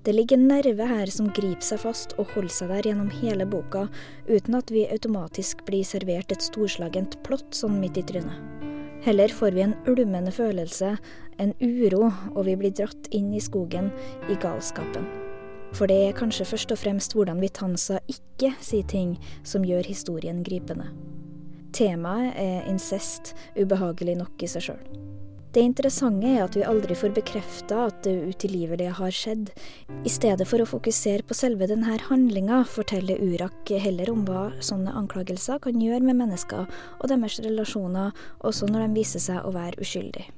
Det 0.04 0.16
ligger 0.16 0.40
en 0.40 0.48
nerve 0.50 0.88
her 0.90 1.12
som 1.14 1.30
griper 1.30 1.62
seg 1.66 1.84
fast 1.84 2.16
og 2.18 2.32
holder 2.34 2.56
seg 2.56 2.72
der 2.74 2.88
gjennom 2.90 3.12
hele 3.22 3.46
boka, 3.46 3.86
uten 4.26 4.58
at 4.58 4.72
vi 4.74 4.88
automatisk 4.90 5.62
blir 5.68 5.86
servert 5.86 6.34
et 6.34 6.42
storslagent 6.42 7.20
plott 7.28 7.54
sånn 7.54 7.78
midt 7.84 8.00
i 8.02 8.06
trynet. 8.10 8.61
Heller 9.02 9.28
får 9.28 9.52
vi 9.52 9.62
en 9.62 9.74
ulmende 9.88 10.32
følelse, 10.32 10.98
en 11.40 11.54
uro, 11.62 12.12
og 12.36 12.46
vi 12.46 12.54
blir 12.56 12.74
dratt 12.78 13.08
inn 13.10 13.32
i 13.34 13.42
skogen, 13.42 13.90
i 14.30 14.38
galskapen. 14.38 15.08
For 15.74 15.90
det 15.90 15.98
er 16.06 16.18
kanskje 16.18 16.46
først 16.46 16.74
og 16.76 16.78
fremst 16.78 17.16
hvordan 17.16 17.42
Vitanza 17.42 17.98
ikke 18.12 18.52
sier 18.62 18.86
ting 18.86 19.16
som 19.44 19.66
gjør 19.66 19.88
historien 19.90 20.44
gripende. 20.46 20.92
Temaet 21.74 22.36
er 22.36 22.68
incest, 22.70 23.34
ubehagelig 23.58 24.20
nok 24.20 24.44
i 24.44 24.52
seg 24.52 24.68
sjøl. 24.68 25.11
Det 25.52 25.60
interessante 25.68 26.30
er 26.32 26.46
at 26.46 26.56
vi 26.56 26.62
aldri 26.64 26.96
får 26.96 27.12
bekrefta 27.12 27.82
at 27.90 27.98
det 28.06 28.14
utilgivelige 28.32 28.94
har 28.96 29.12
skjedd. 29.12 29.50
I 30.08 30.12
stedet 30.12 30.48
for 30.48 30.64
å 30.64 30.68
fokusere 30.70 31.26
på 31.28 31.36
selve 31.36 31.68
denne 31.68 31.98
handlinga, 32.08 32.62
forteller 32.72 33.20
Urak 33.20 33.74
heller 33.84 34.14
om 34.14 34.24
hva 34.28 34.46
sånne 34.64 34.94
anklagelser 34.96 35.60
kan 35.66 35.82
gjøre 35.84 36.08
med 36.08 36.22
mennesker 36.24 36.70
og 36.70 37.12
deres 37.12 37.42
relasjoner, 37.44 38.16
også 38.48 38.72
når 38.72 38.86
de 38.86 39.02
viser 39.02 39.26
seg 39.28 39.44
å 39.44 39.52
være 39.52 39.84
uskyldige. 39.84 40.32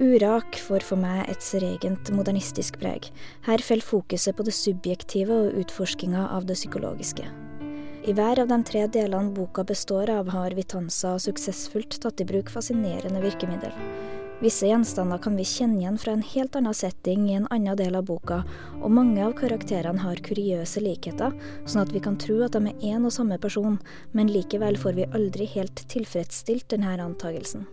Urak 0.00 0.56
får 0.56 0.82
for 0.88 0.98
meg 0.98 1.28
et 1.28 1.44
seregent 1.44 2.10
modernistisk 2.16 2.80
preg. 2.80 3.10
Her 3.46 3.62
faller 3.62 3.86
fokuset 3.86 4.34
på 4.34 4.46
det 4.48 4.56
subjektive 4.56 5.36
og 5.44 5.58
utforskinga 5.62 6.26
av 6.34 6.48
det 6.48 6.56
psykologiske. 6.58 7.28
I 8.08 8.14
hver 8.16 8.40
av 8.40 8.48
de 8.48 8.56
tre 8.64 8.86
delene 8.88 9.34
boka 9.36 9.62
består 9.68 10.10
av, 10.10 10.32
har 10.32 10.56
Vitanza 10.56 11.18
suksessfullt 11.20 12.00
tatt 12.00 12.24
i 12.24 12.26
bruk 12.32 12.50
fascinerende 12.50 13.20
virkemiddel. 13.22 13.76
Visse 14.40 14.66
gjenstander 14.66 15.18
kan 15.20 15.34
vi 15.36 15.44
kjenne 15.44 15.82
igjen 15.82 15.98
fra 16.00 16.14
en 16.16 16.22
helt 16.24 16.54
annen 16.56 16.74
setting 16.74 17.26
i 17.28 17.34
en 17.36 17.48
annen 17.52 17.76
del 17.76 17.96
av 17.98 18.06
boka, 18.08 18.38
og 18.80 18.92
mange 18.96 19.20
av 19.20 19.34
karakterene 19.36 20.00
har 20.00 20.22
kuriøse 20.24 20.80
likheter, 20.80 21.34
sånn 21.68 21.82
at 21.82 21.92
vi 21.92 22.00
kan 22.00 22.16
tro 22.16 22.38
at 22.46 22.56
de 22.56 22.70
er 22.70 22.86
én 22.94 23.04
og 23.04 23.12
samme 23.12 23.36
person, 23.42 23.76
men 24.16 24.32
likevel 24.32 24.80
får 24.80 24.96
vi 24.96 25.10
aldri 25.12 25.44
helt 25.52 25.84
tilfredsstilt 25.92 26.70
denne 26.72 26.96
antagelsen. 27.04 27.68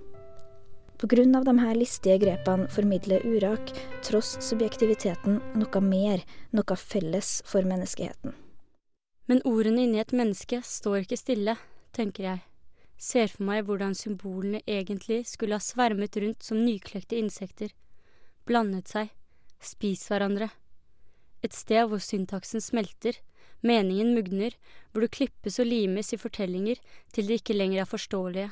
Av 0.99 1.45
de 1.45 1.53
her 1.61 1.75
listige 1.77 2.17
grepene 2.19 2.67
formidler 2.73 3.23
Urak, 3.23 3.71
tross 4.03 4.35
subjektiviteten, 4.43 5.39
noe 5.55 5.81
mer, 5.85 6.25
noe 6.51 6.75
felles 6.75 7.43
for 7.45 7.63
menneskeheten. 7.63 8.35
Men 9.27 9.43
ordene 9.45 9.85
inni 9.85 10.03
et 10.03 10.11
menneske 10.11 10.59
står 10.65 11.05
ikke 11.05 11.23
stille, 11.23 11.55
tenker 11.95 12.31
jeg. 12.31 12.46
Ser 12.97 13.29
for 13.29 13.45
meg 13.47 13.65
hvordan 13.67 13.95
symbolene 13.97 14.63
egentlig 14.65 15.23
skulle 15.29 15.57
ha 15.57 15.63
svermet 15.63 16.17
rundt 16.17 16.43
som 16.43 16.63
nyklekte 16.65 17.17
insekter, 17.19 17.73
blandet 18.47 18.89
seg, 18.89 19.11
spist 19.61 20.09
hverandre. 20.09 20.49
Et 21.45 21.53
sted 21.53 21.85
hvor 21.89 22.01
syntaksen 22.01 22.63
smelter, 22.63 23.19
meningen 23.61 24.13
mugner, 24.17 24.55
hvor 24.91 25.05
det 25.05 25.13
klippes 25.13 25.59
og 25.61 25.69
limes 25.69 26.13
i 26.13 26.21
fortellinger 26.21 26.81
til 27.13 27.29
de 27.29 27.37
ikke 27.37 27.55
lenger 27.57 27.83
er 27.83 27.89
forståelige. 27.89 28.51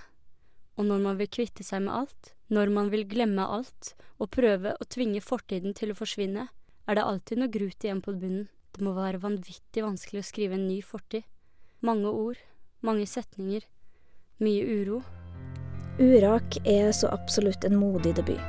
Og 0.76 0.90
når 0.90 1.02
man 1.02 1.20
vil 1.20 1.32
kvitte 1.32 1.64
seg 1.66 1.86
med 1.86 1.96
alt, 1.96 2.34
når 2.52 2.70
man 2.74 2.92
vil 2.94 3.08
glemme 3.10 3.42
alt 3.42 3.94
og 4.22 4.32
prøve 4.36 4.76
å 4.78 4.88
tvinge 4.90 5.24
fortiden 5.24 5.74
til 5.78 5.94
å 5.94 5.98
forsvinne, 5.98 6.50
er 6.86 6.98
det 6.98 7.06
alltid 7.06 7.42
noe 7.42 7.54
grut 7.54 7.86
igjen 7.86 8.04
på 8.06 8.14
bunnen. 8.14 8.50
Det 8.76 8.84
må 8.84 8.92
være 8.94 9.22
vanvittig 9.24 9.82
vanskelig 9.86 10.22
å 10.22 10.28
skrive 10.28 10.58
en 10.58 10.68
ny 10.68 10.82
fortid. 10.84 11.24
Mange 11.86 12.12
ord, 12.12 12.42
mange 12.86 13.08
setninger, 13.08 13.64
mye 14.44 14.66
uro. 14.82 15.00
Urak 16.00 16.58
er 16.68 16.92
så 16.92 17.08
absolutt 17.16 17.64
en 17.64 17.78
modig 17.80 18.16
debut. 18.18 18.42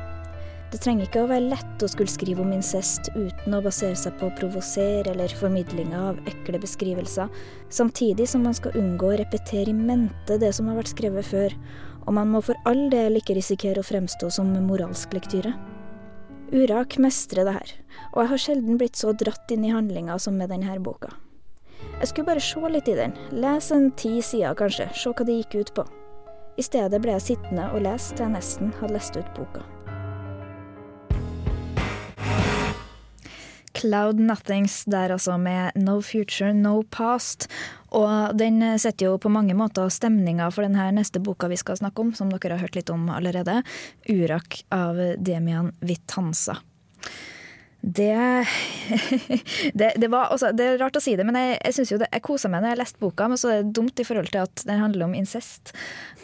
Det 0.73 0.81
trenger 0.83 1.07
ikke 1.07 1.23
å 1.23 1.29
være 1.31 1.47
lett 1.53 1.83
å 1.85 1.89
skulle 1.89 2.11
skrive 2.11 2.43
om 2.43 2.51
incest 2.53 3.13
uten 3.15 3.55
å 3.55 3.61
basere 3.63 3.95
seg 3.97 4.17
på 4.19 4.27
å 4.27 4.35
provosere 4.35 5.13
eller 5.13 5.31
formidlinga 5.39 6.01
av 6.09 6.19
ekle 6.27 6.59
beskrivelser, 6.63 7.31
samtidig 7.71 8.27
som 8.29 8.43
man 8.45 8.57
skal 8.59 8.75
unngå 8.81 9.13
å 9.13 9.19
repetere 9.21 9.71
i 9.71 9.77
mente 9.77 10.41
det 10.43 10.51
som 10.57 10.67
har 10.67 10.81
vært 10.81 10.91
skrevet 10.91 11.29
før, 11.31 11.55
og 12.07 12.19
man 12.19 12.33
må 12.35 12.43
for 12.43 12.59
all 12.67 12.89
del 12.91 13.21
ikke 13.21 13.39
risikere 13.39 13.83
å 13.83 13.87
fremstå 13.87 14.31
som 14.35 14.51
moralsk 14.67 15.15
lektyre. 15.15 15.55
Urak 16.51 16.99
mestrer 17.03 17.47
det 17.47 17.55
her, 17.61 17.77
og 18.13 18.25
jeg 18.25 18.33
har 18.35 18.43
sjelden 18.43 18.83
blitt 18.83 18.99
så 18.99 19.15
dratt 19.15 19.55
inn 19.55 19.65
i 19.67 19.75
handlinga 19.75 20.19
som 20.23 20.35
med 20.39 20.51
denne 20.51 20.79
boka. 20.83 21.15
Jeg 22.01 22.11
skulle 22.11 22.29
bare 22.29 22.43
se 22.45 22.73
litt 22.73 22.89
i 22.93 22.97
den, 22.99 23.15
lese 23.33 23.77
en 23.77 23.91
ti 23.97 24.19
sider 24.21 24.57
kanskje, 24.59 24.91
se 24.93 25.13
hva 25.13 25.25
det 25.25 25.39
gikk 25.41 25.61
ut 25.61 25.73
på. 25.79 25.87
I 26.57 26.65
stedet 26.65 27.01
ble 27.05 27.17
jeg 27.17 27.25
sittende 27.31 27.71
og 27.73 27.83
lese 27.85 28.17
til 28.17 28.27
jeg 28.27 28.37
nesten 28.37 28.77
hadde 28.81 28.97
lest 28.97 29.17
ut 29.17 29.33
boka. 29.37 29.65
Cloud 33.77 34.21
Nothings 34.21 34.85
der 34.89 35.13
altså 35.13 35.37
med 35.37 35.77
No 35.77 36.01
Future, 36.01 36.55
No 36.57 36.83
Past. 36.91 37.49
Og 37.93 38.37
den 38.39 38.63
setter 38.81 39.11
jo 39.11 39.19
på 39.21 39.33
mange 39.33 39.57
måter 39.57 39.91
stemninga 39.93 40.49
for 40.53 40.65
denne 40.65 40.89
neste 40.97 41.21
boka 41.21 41.51
vi 41.53 41.59
skal 41.61 41.77
snakke 41.81 42.03
om, 42.03 42.15
som 42.17 42.33
dere 42.33 42.57
har 42.57 42.65
hørt 42.65 42.79
litt 42.79 42.93
om 42.93 43.09
allerede. 43.13 43.61
Urak 44.09 44.63
av 44.73 45.01
Demian 45.21 45.75
Vitanza. 45.85 46.57
Det, 47.87 48.47
det, 49.75 49.93
det, 49.97 50.09
var, 50.11 50.33
også, 50.35 50.51
det 50.59 50.65
er 50.67 50.81
rart 50.81 50.97
å 50.99 51.03
si 51.03 51.13
det, 51.15 51.23
men 51.29 51.37
jeg, 51.39 51.53
jeg 51.61 51.77
synes 51.77 51.93
jo 51.93 51.99
det, 52.03 52.09
jeg 52.11 52.25
kosa 52.27 52.51
meg 52.51 52.65
når 52.65 52.73
jeg 52.73 52.75
har 52.75 52.81
lest 52.81 52.99
boka. 52.99 53.29
Men 53.31 53.39
så 53.39 53.53
er 53.53 53.63
det 53.63 53.77
dumt 53.79 54.03
i 54.03 54.07
forhold 54.09 54.33
til 54.33 54.43
at 54.43 54.65
den 54.67 54.83
handler 54.83 55.07
om 55.07 55.15
incest. 55.15 55.71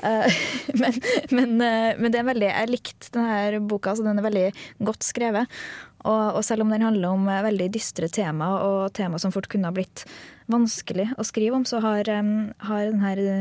Uh, 0.02 0.26
men, 0.80 0.98
men, 1.30 1.54
uh, 1.62 1.92
men, 2.00 2.10
det 2.10 2.18
er 2.18 2.28
veldig, 2.32 2.50
jeg 2.50 2.72
likte 2.72 3.14
denne 3.14 3.62
boka, 3.70 3.94
så 3.94 4.06
den 4.06 4.18
er 4.18 4.26
veldig 4.26 4.44
godt 4.90 5.06
skrevet. 5.06 5.62
Og, 6.02 6.24
og, 6.34 6.40
selv 6.42 6.64
om 6.64 6.74
den 6.74 6.82
handler 6.82 7.14
om 7.14 7.28
eh, 7.30 7.44
veldig 7.46 7.68
dystre 7.76 8.08
tema, 8.10 8.48
og 8.66 8.90
tema 8.98 9.20
som 9.22 9.30
fort 9.30 9.46
kunne 9.46 9.70
ha 9.70 9.76
blitt 9.76 10.02
vanskelig 10.50 11.12
å 11.14 11.22
skrive 11.22 11.60
om, 11.60 11.62
så 11.68 11.78
har, 11.84 12.10
um, 12.10 12.50
har 12.66 12.90
denne 12.90 13.38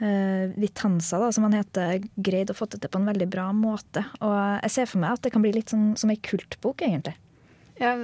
uh, 0.00 0.56
Vitanza, 0.56 1.20
da, 1.20 1.28
som 1.36 1.44
han 1.44 1.58
heter, 1.58 2.00
greid 2.16 2.48
å 2.48 2.56
få 2.56 2.70
det 2.72 2.80
til 2.80 2.96
på 2.96 3.02
en 3.02 3.12
veldig 3.12 3.28
bra 3.28 3.50
måte. 3.52 4.08
Og 4.24 4.32
jeg 4.64 4.72
ser 4.72 4.88
for 4.88 5.04
meg 5.04 5.18
at 5.18 5.28
det 5.28 5.36
kan 5.36 5.44
bli 5.44 5.52
litt 5.60 5.76
sånn 5.76 5.90
som 6.00 6.08
ei 6.08 6.16
kultbok, 6.16 6.88
egentlig. 6.88 7.18
Ja, 7.78 7.94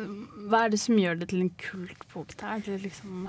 hva 0.50 0.64
er 0.64 0.74
det 0.74 0.80
som 0.82 0.98
gjør 1.00 1.18
det 1.20 1.32
til 1.32 1.44
en 1.44 1.54
kultbok? 1.58 2.34
Det, 2.38 2.58
det, 2.66 2.78
liksom 2.84 3.28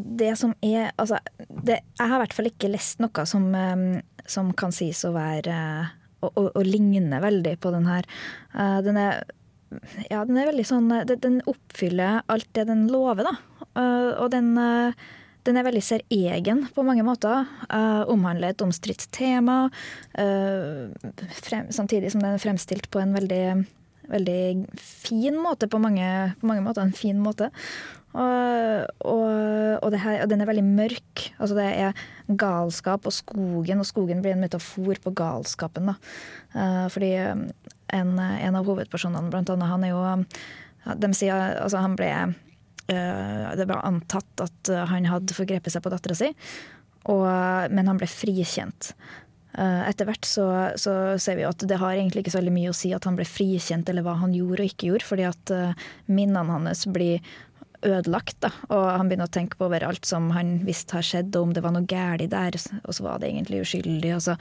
det 0.00 0.30
som 0.40 0.54
er 0.64 0.92
Altså, 0.96 1.18
det, 1.38 1.80
jeg 1.98 2.08
har 2.08 2.16
i 2.16 2.22
hvert 2.24 2.36
fall 2.36 2.50
ikke 2.50 2.70
lest 2.72 3.02
noe 3.02 3.26
som, 3.28 3.48
um, 3.52 3.98
som 4.28 4.52
kan 4.56 4.72
sies 4.74 5.02
å 5.04 5.12
være 5.16 5.56
å, 6.24 6.30
å, 6.30 6.46
å 6.56 6.62
ligne 6.64 7.20
veldig 7.20 7.58
på 7.60 7.72
den 7.74 7.84
her. 7.90 8.06
Den 8.86 8.96
er 8.96 9.20
ja, 10.08 10.22
den 10.24 10.38
er 10.38 10.48
veldig 10.48 10.64
sånn 10.66 10.88
Den 11.10 11.40
oppfyller 11.50 12.22
alt 12.32 12.48
det 12.56 12.66
den 12.68 12.86
lover, 12.88 13.26
da. 13.26 13.34
Og 14.22 14.30
den, 14.32 14.52
den 14.56 15.58
er 15.58 15.66
veldig 15.66 15.82
særegen 15.84 16.62
på 16.72 16.84
mange 16.86 17.04
måter. 17.06 17.44
Omhandler 18.08 18.54
et 18.54 18.64
omstridt 18.64 19.08
tema. 19.14 19.66
Frem, 20.14 21.68
samtidig 21.74 22.14
som 22.14 22.22
den 22.22 22.38
er 22.38 22.42
fremstilt 22.42 22.88
på 22.94 23.02
en 23.02 23.12
veldig, 23.18 23.42
veldig 24.10 24.66
fin 24.80 25.38
måte. 25.42 25.68
På 25.70 25.80
mange, 25.82 26.08
på 26.40 26.48
mange 26.50 26.64
måter 26.64 26.84
en 26.84 26.96
fin 26.96 27.18
måte. 27.22 27.50
Og, 28.16 28.86
og, 29.04 29.82
og, 29.84 29.96
her, 30.00 30.22
og, 30.22 30.30
den 30.30 30.40
er 30.40 30.48
veldig 30.48 30.64
mørk. 30.64 31.26
Altså 31.36 31.58
det 31.58 31.66
er 31.68 32.04
galskap 32.40 33.08
og 33.08 33.14
skogen, 33.14 33.82
og 33.82 33.88
skogen 33.88 34.22
blir 34.24 34.36
en 34.36 34.44
metafor 34.44 35.00
på 35.04 35.12
galskapen. 35.16 35.92
Da. 35.92 35.98
fordi 36.92 37.12
en, 37.18 38.16
en 38.18 38.56
av 38.58 38.66
hovedpersonene, 38.66 39.30
blant 39.32 39.52
annet, 39.52 39.70
han 39.70 39.84
er 39.84 39.92
jo 39.92 40.00
De 41.02 41.12
sier 41.14 41.34
altså 41.34 41.82
han 41.82 41.94
ble 41.98 42.08
uh, 42.14 43.52
Det 43.58 43.66
ble 43.66 43.78
antatt 43.82 44.42
at 44.42 44.72
han 44.90 45.06
hadde 45.10 45.36
forgrepet 45.36 45.74
seg 45.74 45.84
på 45.84 45.92
dattera 45.92 46.16
si, 46.18 46.32
men 47.06 47.86
han 47.86 48.00
ble 48.00 48.08
frikjent. 48.10 48.94
Eh, 49.56 49.82
etter 49.88 50.08
hvert 50.08 50.26
så, 50.28 50.46
så, 50.76 50.92
ser 51.22 51.38
vi 51.38 51.46
at 51.48 51.62
det 51.64 51.78
har 51.80 51.94
egentlig 51.94 52.24
ikke 52.24 52.34
så 52.34 52.42
veldig 52.42 52.56
mye 52.58 52.72
å 52.72 52.76
si 52.76 52.92
at 52.96 53.06
han 53.08 53.16
ble 53.16 53.24
frikjent, 53.28 53.88
eller 53.88 54.04
hva 54.04 54.18
han 54.20 54.34
gjorde 54.36 54.64
og 54.64 54.72
ikke 54.72 54.90
gjorde, 54.90 55.08
fordi 55.08 55.28
at 55.28 55.52
eh, 55.54 55.84
minnene 56.10 56.44
hans 56.50 56.84
blir 56.92 57.24
ødelagt. 57.86 58.36
Da. 58.44 58.50
Og 58.68 58.84
han 58.98 59.08
begynner 59.08 59.30
å 59.30 59.32
tenke 59.32 59.56
på 59.56 59.68
over 59.68 59.86
alt 59.86 60.08
som 60.08 60.28
han 60.36 60.58
visste 60.66 60.98
har 60.98 61.06
skjedd, 61.06 61.30
og 61.36 61.48
om 61.48 61.54
det 61.56 61.64
var 61.64 61.72
noe 61.76 61.88
galt 61.88 62.28
der, 62.32 62.58
og 62.82 62.96
så 62.96 63.06
var 63.06 63.22
det 63.22 63.30
egentlig 63.30 63.62
uskyldig. 63.64 64.12
Og 64.18 64.24
så, 64.26 64.36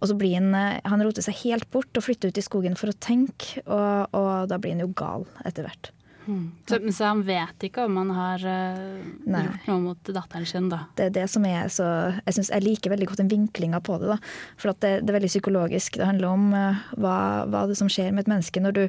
og 0.00 0.10
så 0.10 0.18
blir 0.18 0.38
han 0.38 0.50
eh, 0.58 0.80
Han 0.90 1.04
roter 1.04 1.26
seg 1.26 1.38
helt 1.44 1.70
bort 1.74 1.92
og 1.94 2.08
flytter 2.08 2.32
ut 2.32 2.40
i 2.40 2.46
skogen 2.46 2.78
for 2.80 2.90
å 2.90 2.98
tenke, 2.98 3.62
og, 3.66 4.16
og 4.16 4.50
da 4.50 4.58
blir 4.58 4.74
han 4.74 4.86
jo 4.86 4.94
gal 4.98 5.28
etter 5.46 5.68
hvert. 5.68 5.92
Hmm. 6.26 6.52
Så, 6.66 6.80
så, 6.90 7.04
han 7.04 7.20
vet 7.22 7.64
ikke 7.68 7.84
om 7.86 8.00
han 8.00 8.08
har 8.10 8.42
uh, 8.42 9.42
gjort 9.46 9.68
noe 9.70 9.82
mot 9.84 10.08
datteren 10.10 10.46
sin, 10.48 10.66
da? 10.72 10.80
Det 10.98 11.06
er 11.06 11.12
det 11.14 11.26
som 11.30 11.44
er 11.46 11.70
så 11.70 11.86
Jeg 12.26 12.34
synes 12.34 12.50
jeg 12.50 12.64
liker 12.64 12.90
veldig 12.90 13.06
godt 13.12 13.22
den 13.22 13.30
vinklinga 13.30 13.80
på 13.86 14.00
det. 14.02 14.10
da. 14.10 14.16
For 14.58 14.74
det, 14.74 14.90
det, 15.04 15.12
er 15.12 15.18
veldig 15.20 15.30
psykologisk. 15.30 16.00
Det 16.00 16.08
handler 16.08 16.32
om 16.32 16.48
uh, 16.50 16.82
hva, 16.98 17.16
hva 17.46 17.62
det 17.70 17.78
som 17.78 17.90
skjer 17.92 18.10
med 18.10 18.26
et 18.26 18.32
menneske 18.34 18.62
når 18.62 18.74
du 18.74 18.82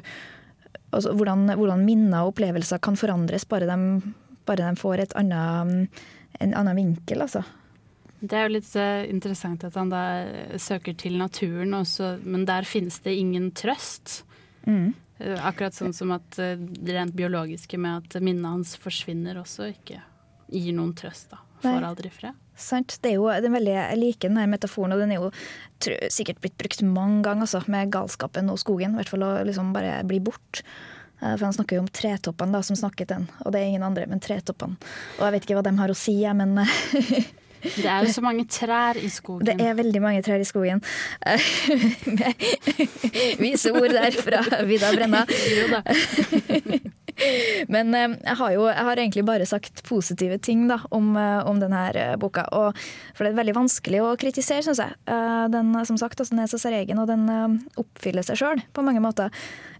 altså, 0.90 1.14
hvordan, 1.14 1.46
hvordan, 1.54 1.86
minner 1.86 2.24
og 2.24 2.34
opplevelser 2.34 2.82
kan 2.82 2.98
forandres 2.98 3.46
bare 3.48 3.70
de, 3.70 3.78
bare 4.48 4.66
de 4.66 4.82
får 4.82 5.06
et 5.06 5.16
annet, 5.20 6.04
en 6.42 6.58
annen 6.58 6.82
vinkel. 6.82 7.22
Altså. 7.22 7.44
Det 8.18 8.34
er 8.34 8.48
jo 8.48 8.56
litt 8.58 8.72
uh, 8.74 9.04
interessant 9.06 9.62
at 9.68 9.78
han 9.78 9.94
da 9.94 10.02
søker 10.58 10.98
til 10.98 11.20
naturen, 11.22 11.76
også, 11.84 12.16
men 12.26 12.48
der 12.50 12.66
finnes 12.66 12.98
det 13.06 13.14
ingen 13.14 13.52
trøst. 13.54 14.24
Mm. 14.66 14.96
Uh, 15.18 15.34
akkurat 15.46 15.74
sånn 15.74 15.94
som 15.96 16.12
at 16.14 16.38
uh, 16.38 16.54
det 16.58 16.94
rent 16.94 17.16
biologiske 17.18 17.80
med 17.80 18.04
at 18.04 18.22
minnet 18.22 18.46
hans 18.46 18.76
forsvinner 18.78 19.40
også 19.40 19.72
ikke 19.72 20.02
gir 20.48 20.76
noen 20.76 20.94
trøst. 20.96 21.30
da. 21.32 21.42
Får 21.62 21.86
aldri 21.88 22.10
fred. 22.14 22.36
Sant. 22.58 22.96
Det 23.02 23.12
er 23.12 23.18
jo 23.18 23.26
er 23.30 23.44
veldig, 23.44 23.74
Jeg 23.74 23.98
liker 23.98 24.30
denne 24.30 24.46
metaforen, 24.50 24.94
og 24.94 25.02
den 25.02 25.14
er 25.14 25.20
jo 25.22 25.30
tror, 25.82 25.98
sikkert 26.10 26.40
blitt 26.42 26.58
brukt 26.58 26.82
mange 26.86 27.22
ganger, 27.26 27.46
altså, 27.46 27.62
med 27.70 27.90
galskapen 27.94 28.50
og 28.50 28.60
skogen. 28.62 28.94
I 28.94 29.02
hvert 29.02 29.12
fall 29.12 29.26
å 29.26 29.32
liksom 29.46 29.72
bare 29.74 30.00
bli 30.08 30.20
bort. 30.22 30.62
Eh, 31.20 31.34
for 31.34 31.46
Han 31.46 31.54
snakker 31.54 31.78
jo 31.78 31.84
om 31.84 31.90
tretoppene 31.90 32.54
da, 32.54 32.62
som 32.62 32.78
snakket 32.78 33.12
den, 33.14 33.28
og 33.44 33.52
det 33.52 33.60
er 33.60 33.72
ingen 33.72 33.86
andre, 33.86 34.06
men 34.10 34.22
tretoppene. 34.22 34.78
Og 35.18 35.26
jeg 35.26 35.36
vet 35.36 35.46
ikke 35.46 35.58
hva 35.58 35.66
de 35.66 35.76
har 35.78 35.94
å 35.94 35.98
si, 35.98 36.16
men 36.34 36.58
Det 37.62 37.86
er 37.86 38.06
jo 38.06 38.14
så 38.14 38.24
mange 38.24 38.46
trær 38.50 38.98
i 39.00 39.10
skogen. 39.12 39.46
Det 39.48 39.56
er 39.62 39.78
veldig 39.78 40.02
mange 40.02 40.22
trær 40.26 40.42
i 40.42 40.48
skogen. 40.48 40.82
Vise 43.42 43.74
ord 43.74 43.94
der 43.94 44.14
fra 44.18 44.62
Vidar 44.68 44.96
Brenna. 44.96 45.24
Men 47.74 47.94
eh, 47.96 48.14
jeg 48.22 48.36
har 48.40 48.52
jo 48.54 48.66
jeg 48.68 48.86
har 48.88 49.00
egentlig 49.00 49.24
bare 49.26 49.46
sagt 49.48 49.82
positive 49.86 50.38
ting 50.44 50.66
da, 50.70 50.78
om, 50.94 51.10
eh, 51.18 51.40
om 51.48 51.58
denne 51.60 51.80
eh, 51.90 52.14
boka. 52.20 52.46
Og, 52.54 52.78
for 53.16 53.26
det 53.26 53.32
er 53.32 53.40
veldig 53.40 53.56
vanskelig 53.56 54.02
å 54.04 54.12
kritisere, 54.20 54.62
syns 54.66 54.82
jeg. 54.82 54.94
Den, 55.52 55.72
som 55.88 55.98
sagt, 56.00 56.20
altså, 56.20 56.34
den 56.34 56.44
er 56.44 56.50
så 56.50 56.60
særegen, 56.60 57.00
og 57.00 57.08
den 57.10 57.26
oppfyller 57.80 58.26
seg 58.26 58.40
sjøl 58.40 58.62
på 58.74 58.84
mange 58.86 59.02
måter. 59.02 59.32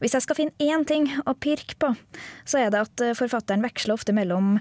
Hvis 0.03 0.17
jeg 0.17 0.25
skal 0.25 0.39
finne 0.39 0.71
én 0.71 0.87
ting 0.89 1.09
å 1.27 1.35
pirke 1.39 1.79
på, 1.81 1.93
så 2.49 2.63
er 2.63 2.75
det 2.75 2.85
at 2.87 3.07
forfatteren 3.19 3.65
veksler 3.65 3.99
ofte 3.99 4.15
mellom 4.17 4.57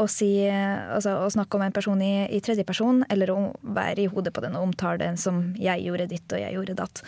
å, 0.00 0.06
si, 0.10 0.30
altså, 0.48 1.18
å 1.24 1.30
snakke 1.32 1.58
om 1.58 1.66
en 1.66 1.74
person 1.74 2.00
i, 2.04 2.26
i 2.32 2.40
tredje 2.44 2.64
person, 2.68 3.02
eller 3.12 3.32
å 3.32 3.40
være 3.62 4.04
i 4.04 4.10
hodet 4.12 4.32
på 4.34 4.44
den 4.44 4.56
og 4.56 4.70
omtale 4.70 5.02
den 5.02 5.18
som 5.20 5.52
'jeg 5.58 5.84
gjorde 5.86 6.08
ditt 6.08 6.32
og 6.32 6.40
jeg 6.40 6.54
gjorde 6.56 6.78
datt'. 6.78 7.04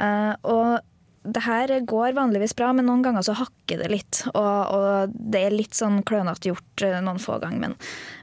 Uh, 0.00 0.34
og 0.44 0.80
det 1.20 1.42
her 1.44 1.68
går 1.84 2.14
vanligvis 2.16 2.54
bra, 2.56 2.70
men 2.72 2.86
noen 2.88 3.02
ganger 3.04 3.24
så 3.26 3.34
hakker 3.36 3.82
det 3.82 3.90
litt. 3.92 4.22
Og, 4.32 4.72
og 4.72 5.12
det 5.12 5.42
er 5.44 5.52
litt 5.52 5.76
sånn 5.76 6.00
klønete 6.08 6.48
gjort 6.48 6.84
eh, 6.86 6.96
noen 7.04 7.20
få 7.20 7.36
ganger, 7.42 7.60
men, 7.60 7.74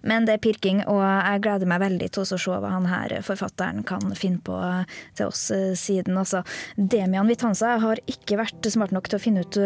men, 0.08 0.28
det 0.28 0.38
er 0.38 0.43
pirking. 0.43 0.82
Og 0.89 1.02
jeg 1.02 1.43
gleder 1.46 1.70
meg 1.70 1.84
veldig 1.84 2.10
til 2.15 2.24
å 2.24 2.28
se 2.30 2.58
hva 2.58 2.72
han 2.72 2.88
her 2.89 3.17
forfatteren 3.26 3.84
kan 3.88 4.04
finne 4.17 4.41
på 4.43 4.58
til 5.17 5.30
oss 5.30 5.48
siden. 5.80 6.17
Altså, 6.20 6.43
Demian 6.78 7.30
Vitanza 7.30 7.76
har 7.82 8.02
ikke 8.10 8.39
vært 8.39 8.70
smart 8.72 8.93
nok 8.96 9.10
til 9.10 9.20
å 9.20 9.22
finne 9.22 9.43
ut, 9.46 9.60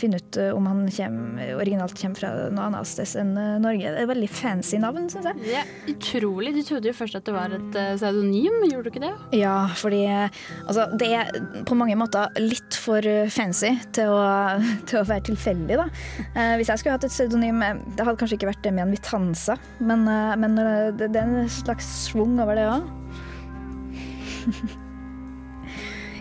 finne 0.00 0.20
ut 0.20 0.40
om 0.54 0.68
han 0.70 0.84
kommer, 0.94 1.54
originalt 1.58 1.96
kommer 1.98 2.22
fra 2.22 2.32
noe 2.52 2.68
annet 2.68 2.88
sted 2.88 3.14
enn 3.20 3.34
Norge. 3.62 3.92
Det 3.94 4.04
er 4.04 4.10
veldig 4.10 4.30
fancy 4.32 4.80
navn, 4.82 5.08
syns 5.12 5.30
jeg. 5.30 5.52
Ja, 5.52 5.64
utrolig. 5.90 6.54
Du 6.56 6.62
trodde 6.66 6.90
jo 6.90 6.96
først 6.96 7.18
at 7.18 7.28
det 7.28 7.36
var 7.36 7.54
et 7.54 7.78
pseudonym, 7.98 8.60
gjorde 8.68 8.88
du 8.88 8.92
ikke 8.92 9.04
det? 9.04 9.14
Ja, 9.38 9.56
fordi 9.78 10.02
altså, 10.08 10.88
det 10.98 11.10
er 11.14 11.32
på 11.68 11.76
mange 11.78 11.96
måter 11.98 12.32
litt 12.40 12.76
for 12.78 13.04
fancy 13.32 13.74
til 13.96 14.12
å, 14.12 14.22
til 14.88 15.00
å 15.00 15.06
være 15.08 15.28
tilfeldig, 15.30 15.78
da. 15.80 15.88
Eh, 16.34 16.54
hvis 16.58 16.70
jeg 16.72 16.80
skulle 16.80 16.96
hatt 16.96 17.06
et 17.06 17.14
pseudonym 17.14 17.62
eh, 17.64 17.80
Det 17.96 18.04
hadde 18.04 18.18
kanskje 18.20 18.38
ikke 18.38 18.50
vært 18.50 18.64
Demian 18.64 18.92
Vitanza, 18.94 19.57
men, 19.78 20.06
eh, 20.10 20.34
men 20.36 20.56
det, 20.58 21.10
det, 21.12 21.16
er 21.16 21.26
en 21.26 21.48
slags 21.52 21.88
schwung 22.08 22.38
over 22.42 22.58
det 22.58 22.66
òg. 22.68 22.82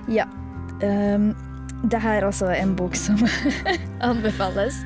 ja. 0.19 0.27
Um, 0.81 1.31
det 1.87 1.99
her 2.01 2.19
er 2.19 2.25
også 2.25 2.51
en 2.55 2.75
bok 2.77 2.95
som 2.97 3.21
anbefales. 4.09 4.81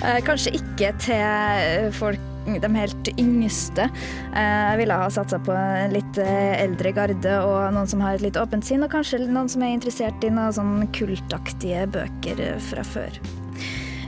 Uh, 0.00 0.18
kanskje 0.24 0.56
ikke 0.60 0.92
til 1.00 1.90
folk 1.96 2.20
de 2.46 2.70
helt 2.74 3.10
yngste. 3.18 3.88
Eh, 4.34 4.62
jeg 4.70 4.80
ville 4.82 4.96
ha 4.98 5.10
satsa 5.12 5.38
på 5.42 5.54
en 5.54 5.94
litt 5.94 6.18
eh, 6.18 6.56
eldre 6.62 6.92
garde 6.96 7.36
og 7.46 7.74
noen 7.74 7.90
som 7.90 8.02
har 8.04 8.18
et 8.18 8.24
litt 8.24 8.40
åpent 8.40 8.66
sinn, 8.66 8.82
og 8.82 8.92
kanskje 8.94 9.22
noen 9.26 9.50
som 9.52 9.62
er 9.62 9.76
interessert 9.76 10.24
i 10.26 10.32
noen 10.32 10.56
sånn 10.56 10.88
kultaktige 10.96 11.86
bøker 11.92 12.44
fra 12.70 12.86
før. 12.86 13.22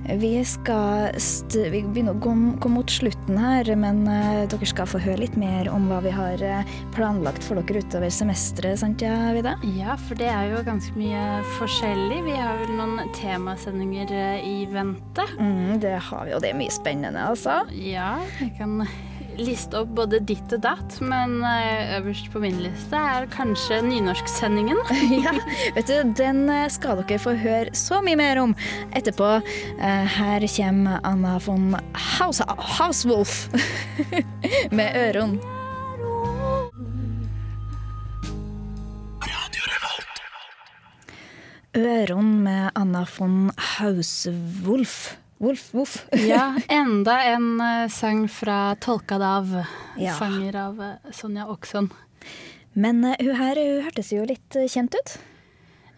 Vi 0.05 0.33
skal 0.45 1.15
vi 1.55 1.81
begynner 1.83 2.13
å 2.13 2.35
gå 2.61 2.69
mot 2.71 2.91
slutten 2.91 3.39
her, 3.41 3.69
men 3.79 4.03
uh, 4.05 4.45
dere 4.51 4.69
skal 4.69 4.89
få 4.89 5.01
høre 5.01 5.23
litt 5.23 5.39
mer 5.41 5.71
om 5.73 5.89
hva 5.89 6.01
vi 6.05 6.13
har 6.13 6.43
uh, 6.45 6.75
planlagt 6.95 7.45
for 7.47 7.61
dere 7.61 7.81
utover 7.85 8.13
semesteret, 8.13 8.83
sant 8.83 9.05
ja, 9.05 9.15
Vida? 9.37 9.55
Ja, 9.79 9.97
for 10.01 10.21
det 10.21 10.29
er 10.29 10.53
jo 10.53 10.61
ganske 10.67 10.93
mye 10.99 11.25
forskjellig. 11.57 12.21
Vi 12.29 12.37
har 12.37 12.61
vel 12.61 12.77
noen 12.77 13.11
temasendinger 13.17 14.13
uh, 14.13 14.45
i 14.45 14.69
vente. 14.71 15.27
Mm, 15.39 15.81
det 15.85 15.97
har 16.11 16.29
vi, 16.29 16.37
og 16.37 16.45
det 16.45 16.53
er 16.53 16.61
mye 16.61 16.75
spennende, 16.75 17.25
altså. 17.33 17.63
Ja, 17.73 18.19
jeg 18.43 18.53
kan 18.61 18.83
liste 19.39 19.81
opp 19.81 19.95
både 19.97 20.21
ditt 20.27 20.53
og 20.55 20.63
datt, 20.65 20.99
men 21.05 21.39
eh, 21.47 21.97
øverst 21.99 22.31
på 22.33 22.43
min 22.43 22.59
liste 22.63 22.99
er 22.99 23.27
kanskje 23.33 23.81
nynorsksendingen. 23.87 24.79
ja, 25.25 25.35
vet 25.77 25.91
du, 25.91 26.13
den 26.19 26.45
eh, 26.53 26.69
skal 26.73 27.03
dere 27.03 27.21
få 27.23 27.35
høre 27.41 27.75
så 27.77 28.01
mye 28.05 28.19
mer 28.21 28.43
om 28.43 28.55
etterpå. 28.95 29.31
Eh, 29.79 30.15
her 30.19 30.47
kommer 30.57 31.01
Anna 31.05 31.39
von 31.45 31.75
House 32.19 32.45
Housewolf 32.79 33.49
med 34.77 34.97
Øron. 35.09 35.39
Øron 41.75 42.43
med 42.43 42.71
Anna 42.75 43.07
von 43.19 43.51
Hauswolf. 43.59 45.24
Wolf, 45.45 45.75
Wolf. 45.75 46.07
ja, 46.33 46.55
enda 46.69 47.19
en 47.35 47.61
uh, 47.61 47.89
sang 47.93 48.25
fra 48.33 48.75
'Tolkad 48.81 49.23
av', 49.23 49.53
ja. 50.01 50.17
sanger 50.17 50.57
av 50.57 50.81
uh, 50.81 51.13
Sonja 51.13 51.45
Oksson. 51.53 51.91
Men 52.73 53.05
uh, 53.05 53.13
hun 53.21 53.37
her 53.37 53.61
hun 53.61 53.85
hørtes 53.85 54.13
jo 54.15 54.25
litt 54.25 54.57
kjent 54.73 54.97
ut? 54.97 55.17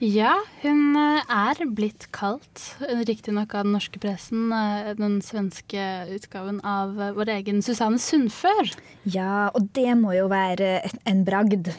Ja, 0.03 0.35
hun 0.61 0.99
er 0.99 1.63
blitt 1.73 2.11
kalt, 2.13 2.67
riktignok 3.09 3.55
av 3.57 3.65
den 3.65 3.73
norske 3.79 3.97
pressen, 4.03 4.51
den 4.99 5.23
svenske 5.25 5.87
utgaven 6.13 6.59
av 6.61 6.99
vår 7.17 7.31
egen 7.39 7.63
Susanne 7.65 7.97
Sundfør. 7.97 8.75
Ja, 9.09 9.49
og 9.57 9.71
det 9.73 9.95
må 9.97 10.13
jo 10.19 10.27
være 10.29 10.83
en 11.09 11.25
bragd. 11.25 11.73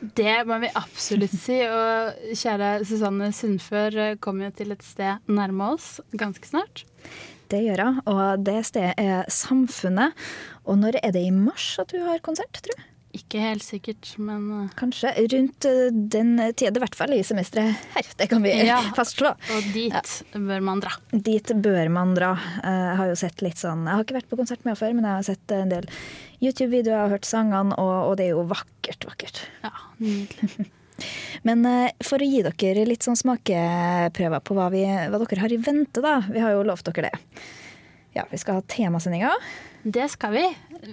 Det 0.00 0.46
må 0.48 0.60
vi 0.62 0.70
absolutt 0.78 1.34
si. 1.36 1.58
Og 1.68 2.34
kjære 2.38 2.70
Susanne 2.88 3.32
Sundfør 3.36 4.16
kommer 4.22 4.48
jo 4.48 4.56
til 4.62 4.72
et 4.72 4.86
sted 4.86 5.28
nærme 5.28 5.74
oss 5.74 5.98
ganske 6.16 6.48
snart. 6.48 6.86
Det 7.48 7.62
gjør 7.64 7.84
hun, 7.86 7.98
og 8.12 8.44
det 8.44 8.60
stedet 8.68 8.92
er 9.00 9.28
Samfunnet. 9.32 10.16
Og 10.68 10.76
når 10.82 11.00
er 11.00 11.14
det 11.16 11.24
i 11.24 11.32
mars 11.32 11.74
at 11.80 11.92
du 11.94 12.02
har 12.04 12.20
konsert, 12.24 12.60
tror 12.60 12.76
du? 12.76 12.86
Ikke 13.16 13.40
helt 13.40 13.64
sikkert, 13.64 14.10
men 14.20 14.42
eh, 14.52 14.72
Kanskje 14.76 15.14
rundt 15.32 15.64
eh, 15.64 15.88
den 15.90 16.34
tida, 16.52 16.76
i 16.76 16.82
hvert 16.82 16.98
fall 16.98 17.14
i 17.16 17.22
semesteret 17.24 17.88
her. 17.94 18.10
Det 18.20 18.28
kan 18.28 18.44
vi 18.44 18.52
ja, 18.68 18.82
fastslå. 18.98 19.32
Og 19.32 19.70
dit 19.72 19.94
ja. 19.94 20.02
bør 20.36 20.64
man 20.68 20.82
dra. 20.84 20.92
Dit 21.10 21.54
bør 21.64 21.88
man 21.94 22.12
dra. 22.18 22.34
Jeg 22.60 22.96
har 23.00 23.10
jo 23.10 23.18
sett 23.18 23.44
litt 23.44 23.60
sånn 23.60 23.86
Jeg 23.88 23.94
har 23.94 24.04
ikke 24.04 24.18
vært 24.20 24.30
på 24.30 24.40
konsert 24.40 24.60
med 24.60 24.74
henne 24.74 24.82
før, 24.82 24.96
men 24.98 25.08
jeg 25.08 25.16
har 25.16 25.28
sett 25.30 25.56
en 25.56 25.72
del 25.72 25.88
YouTube-videoer 26.44 27.06
og 27.06 27.14
hørt 27.16 27.28
sangene, 27.28 27.78
og, 27.80 27.94
og, 28.10 28.18
det 28.20 28.28
er 28.28 28.36
jo 28.36 28.44
vakkert, 28.50 29.08
vakkert. 29.08 29.46
Ja, 29.64 29.72
nydelig. 30.02 30.68
Men 31.46 31.62
for 32.04 32.22
å 32.22 32.26
gi 32.26 32.42
dere 32.46 32.86
litt 32.88 33.06
sånn 33.06 33.18
smakeprøver 33.18 34.42
på 34.42 34.56
hva, 34.58 34.68
vi, 34.74 34.82
hva 34.86 35.20
dere 35.22 35.42
har 35.44 35.54
i 35.54 35.60
vente, 35.62 36.02
da. 36.04 36.18
Vi 36.26 36.42
har 36.42 36.56
jo 36.56 36.66
lovt 36.66 36.90
dere 36.90 37.10
det. 37.10 37.42
Ja, 38.16 38.24
vi 38.30 38.38
skal 38.40 38.58
ha 38.58 38.62
temasendinger. 38.66 39.30
Det 39.82 40.08
skal 40.08 40.32
vi. 40.34 40.44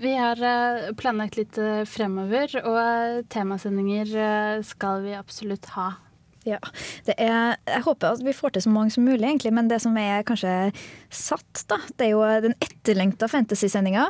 Vi 0.02 0.16
har 0.16 0.40
eh, 0.44 0.92
planlagt 0.98 1.38
litt 1.40 1.58
eh, 1.58 1.84
fremover, 1.90 2.52
og 2.62 2.80
eh, 2.80 3.22
temasendinger 3.34 4.62
skal 4.66 5.06
vi 5.06 5.16
absolutt 5.18 5.72
ha. 5.76 5.92
Ja. 6.46 6.60
Er, 7.10 7.58
jeg 7.66 7.82
håper 7.88 8.14
at 8.14 8.22
vi 8.22 8.36
får 8.36 8.54
til 8.54 8.66
så 8.68 8.74
mange 8.74 8.94
som 8.94 9.08
mulig, 9.08 9.24
egentlig, 9.26 9.54
men 9.58 9.72
det 9.72 9.82
som 9.82 9.98
er 9.98 10.26
kanskje 10.28 10.54
satt, 11.10 11.66
da, 11.72 11.80
det 11.98 12.12
er 12.12 12.14
jo 12.14 12.26
den 12.46 12.58
etterlengta 12.86 13.28
fantasy-sendinga. 13.28 14.06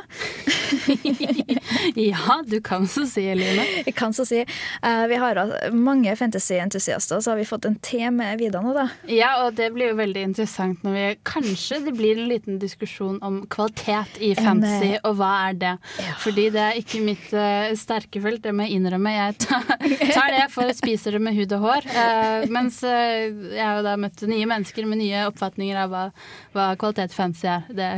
ja, 1.94 2.44
du 2.46 2.60
kan 2.60 2.88
så 2.88 3.06
si, 3.06 3.24
Eline. 3.30 3.64
Jeg 3.86 3.94
kan 3.96 4.12
så 4.14 4.26
si. 4.28 4.42
Uh, 4.84 5.06
vi 5.08 5.16
har 5.16 5.40
mange 5.72 6.16
fantasy-entusiaster, 6.16 7.20
så 7.20 7.30
har 7.30 7.38
vi 7.40 7.46
fått 7.48 7.64
en 7.64 7.78
te 7.80 8.10
med 8.10 8.38
Vida 8.38 8.60
nå, 8.60 8.74
da. 8.76 8.88
Ja, 9.08 9.46
og 9.46 9.56
det 9.56 9.70
blir 9.72 9.92
jo 9.92 9.98
veldig 10.00 10.26
interessant 10.30 10.84
når 10.84 10.96
vi 10.96 11.04
Kanskje 11.26 11.78
det 11.86 11.94
blir 11.96 12.18
en 12.18 12.28
liten 12.28 12.58
diskusjon 12.60 13.16
om 13.24 13.38
kvalitet 13.50 14.18
i 14.20 14.34
fantasy, 14.36 14.92
en, 14.96 15.00
og 15.08 15.16
hva 15.20 15.30
er 15.48 15.56
det? 15.60 15.72
Ja. 16.02 16.14
Fordi 16.20 16.46
det 16.52 16.62
er 16.62 16.80
ikke 16.80 17.00
mitt 17.04 17.32
uh, 17.32 17.72
sterke 17.78 18.20
felt, 18.22 18.42
det 18.44 18.52
må 18.56 18.66
jeg 18.66 18.76
innrømme. 18.76 19.14
Jeg 19.14 19.38
tar, 19.46 19.64
tar 20.18 20.36
det 20.36 20.44
for 20.52 20.68
å 20.68 20.76
spise 20.76 21.14
det 21.14 21.22
med 21.22 21.36
hud 21.38 21.56
og 21.56 21.64
hår. 21.64 21.88
Uh, 21.96 22.46
mens 22.52 22.82
uh, 22.84 23.24
jeg 23.56 23.62
har 23.62 23.80
jo 23.80 23.88
da 23.88 23.96
møtt 24.00 24.26
nye 24.28 24.48
mennesker 24.52 24.88
med 24.88 25.00
nye 25.00 25.24
oppfatninger 25.30 25.80
av 25.86 25.92
hva, 25.94 26.04
hva 26.56 26.70
kvalitet 26.80 27.16
fancy 27.16 27.48
er. 27.48 27.64
Det 27.72 27.88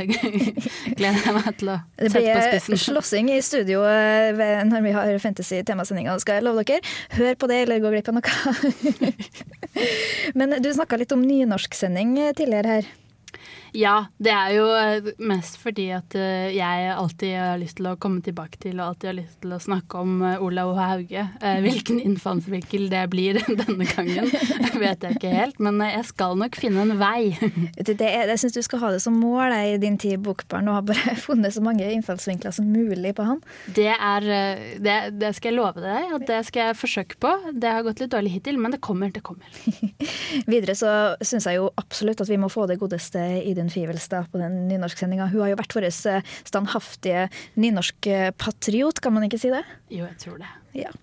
gleder 0.99 1.25
jeg 1.25 1.35
meg 1.37 1.49
til 1.59 1.73
å 1.73 1.77
sette 1.79 2.09
på 2.09 2.19
spissen. 2.19 2.53
Det 2.53 2.63
blir 2.69 2.83
slåssing 2.85 3.33
i 3.33 3.41
studio 3.45 3.83
uh, 3.83 4.63
når 4.69 4.85
vi 4.85 4.95
har 4.95 5.11
fantasy-temasendinga, 5.23 6.17
skal 6.23 6.39
jeg 6.39 6.47
love 6.47 6.65
dere. 6.67 6.95
Hør 7.17 7.37
på 7.39 7.51
det, 7.51 7.63
eller 7.65 7.83
gå 7.83 7.93
glipp 7.95 8.11
av 8.11 8.19
noe. 8.19 9.13
Men 10.39 10.59
du 10.63 10.71
snakka 10.73 10.99
litt 10.99 11.13
om 11.15 11.23
nynorsksending 11.25 12.17
tidligere 12.37 12.79
her. 12.79 12.91
Ja, 13.75 14.07
det 14.17 14.31
er 14.33 14.53
jo 14.55 14.65
eh, 14.73 15.09
mest 15.21 15.59
fordi 15.61 15.89
at 15.93 16.15
eh, 16.17 16.49
jeg 16.55 16.89
alltid 16.93 17.33
har 17.37 17.59
lyst 17.61 17.77
til 17.77 17.89
å 17.91 17.97
komme 18.01 18.23
tilbake 18.25 18.57
til 18.61 18.79
og 18.79 18.91
alltid 18.91 19.09
har 19.11 19.17
lyst 19.19 19.37
til 19.43 19.53
å 19.53 19.61
snakke 19.61 20.01
om 20.01 20.23
eh, 20.25 20.41
Olav 20.41 20.73
Hauge. 20.79 21.25
Hvilken 21.65 21.99
innfallsvinkel 22.07 22.87
det 22.91 23.03
blir 23.13 23.39
denne 23.61 23.87
gangen, 23.91 24.29
vet 24.83 25.05
jeg 25.05 25.19
ikke 25.19 25.33
helt. 25.33 25.61
Men 25.61 25.81
jeg 25.85 26.07
skal 26.09 26.37
nok 26.39 26.57
finne 26.59 26.85
en 26.85 26.95
vei. 27.01 27.35
Det, 27.77 27.93
det, 27.99 28.09
jeg 28.09 28.41
syns 28.41 28.57
du 28.57 28.61
skal 28.65 28.83
ha 28.83 28.93
det 28.95 29.03
som 29.03 29.17
mål 29.19 29.53
i 29.59 29.77
din 29.81 29.99
tid 30.01 30.17
i 30.17 30.21
Bokbarn 30.21 30.69
og 30.71 30.79
har 30.79 30.87
bare 30.89 31.15
funnet 31.19 31.53
så 31.53 31.63
mange 31.63 31.85
innfallsvinkler 31.93 32.55
som 32.55 32.69
mulig 32.69 33.13
på 33.17 33.27
han. 33.27 33.43
Det, 33.75 33.91
er, 33.93 34.29
det, 34.81 34.97
det 35.19 35.33
skal 35.37 35.53
jeg 35.53 35.59
love 35.59 35.83
deg, 35.83 36.15
at 36.17 36.27
det 36.29 36.41
skal 36.49 36.71
jeg 36.71 36.79
forsøke 36.79 37.19
på. 37.21 37.35
Det 37.53 37.73
har 37.73 37.85
gått 37.85 38.01
litt 38.01 38.13
dårlig 38.13 38.33
hittil, 38.39 38.57
men 38.61 38.73
det 38.73 38.81
kommer, 38.85 39.13
det 39.13 39.23
kommer. 39.25 39.45
Videre 40.49 40.75
så 40.77 40.93
syns 41.21 41.47
jeg 41.49 41.59
jo 41.59 41.69
absolutt 41.79 42.23
at 42.23 42.31
vi 42.31 42.39
må 42.41 42.49
få 42.51 42.65
det 42.69 42.79
godeste 42.81 43.21
i 43.39 43.49
Idun 43.51 43.71
Fivelstad 43.73 44.31
på 44.31 44.41
den 44.41 44.67
nynorsksendinga. 44.69 45.29
Hun 45.33 45.45
har 45.45 45.53
jo 45.53 45.59
vært 45.61 45.75
vår 45.77 45.89
eh, 45.89 46.33
standhaftige 46.47 47.27
nynorskpatriot, 47.59 49.01
kan 49.03 49.15
man 49.15 49.27
ikke 49.29 49.41
si 49.41 49.53
det? 49.53 49.63
Jo, 49.89 50.05
jeg 50.05 50.19
tror 50.25 50.41
det. 50.43 50.51
Ja. 50.85 50.93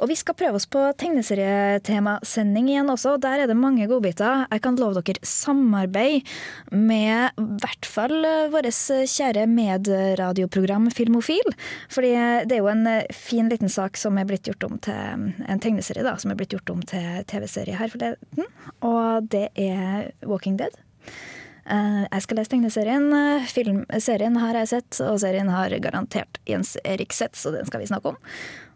Og 0.00 0.08
vi 0.08 0.16
skal 0.16 0.36
prøve 0.38 0.56
oss 0.56 0.66
på 0.70 0.80
tegneserietemasending 1.00 2.70
igjen 2.72 2.88
også, 2.92 3.16
der 3.20 3.42
er 3.42 3.50
det 3.50 3.56
mange 3.58 3.84
godbiter. 3.90 4.46
Jeg 4.48 4.62
kan 4.64 4.78
love 4.80 5.02
dere 5.04 5.20
samarbeid 5.26 6.28
med 6.72 7.36
i 7.36 7.46
hvert 7.60 7.88
fall 7.88 8.16
eh, 8.24 8.48
vårt 8.52 8.70
kjære 8.70 9.44
medradioprogram 9.50 10.88
Filmofil. 10.94 11.52
Fordi 11.92 12.14
det 12.48 12.56
er 12.56 12.62
jo 12.62 12.70
en 12.72 12.86
eh, 12.88 13.10
fin 13.12 13.50
liten 13.52 13.72
sak 13.72 14.00
som 14.00 14.16
er 14.16 14.28
blitt 14.28 14.48
gjort 14.48 14.64
om 14.70 14.78
til 14.80 14.96
en 15.44 15.60
tegneserie, 15.60 16.06
da, 16.06 16.16
som 16.20 16.32
er 16.32 16.40
blitt 16.40 16.56
gjort 16.56 16.72
om 16.72 16.80
til 16.80 17.20
TV-serie 17.28 17.76
her 17.76 17.92
forleden. 17.92 18.48
Og 18.86 19.28
det 19.28 19.50
er 19.60 20.14
Walking 20.24 20.56
Dead. 20.60 20.80
Eh, 21.70 22.02
jeg 22.08 22.24
skal 22.24 22.40
lese 22.40 22.50
tegneserien. 22.54 23.06
Eh, 23.14 23.46
Filmserien 23.50 24.38
har 24.42 24.58
jeg 24.58 24.72
sett, 24.72 25.00
og 25.06 25.20
serien 25.22 25.50
har 25.52 25.74
garantert 25.82 26.40
Jens 26.48 26.74
Erik 26.84 27.14
sett, 27.14 27.38
så 27.38 27.54
den 27.54 27.68
skal 27.68 27.82
vi 27.82 27.90
snakke 27.90 28.14
om. 28.14 28.18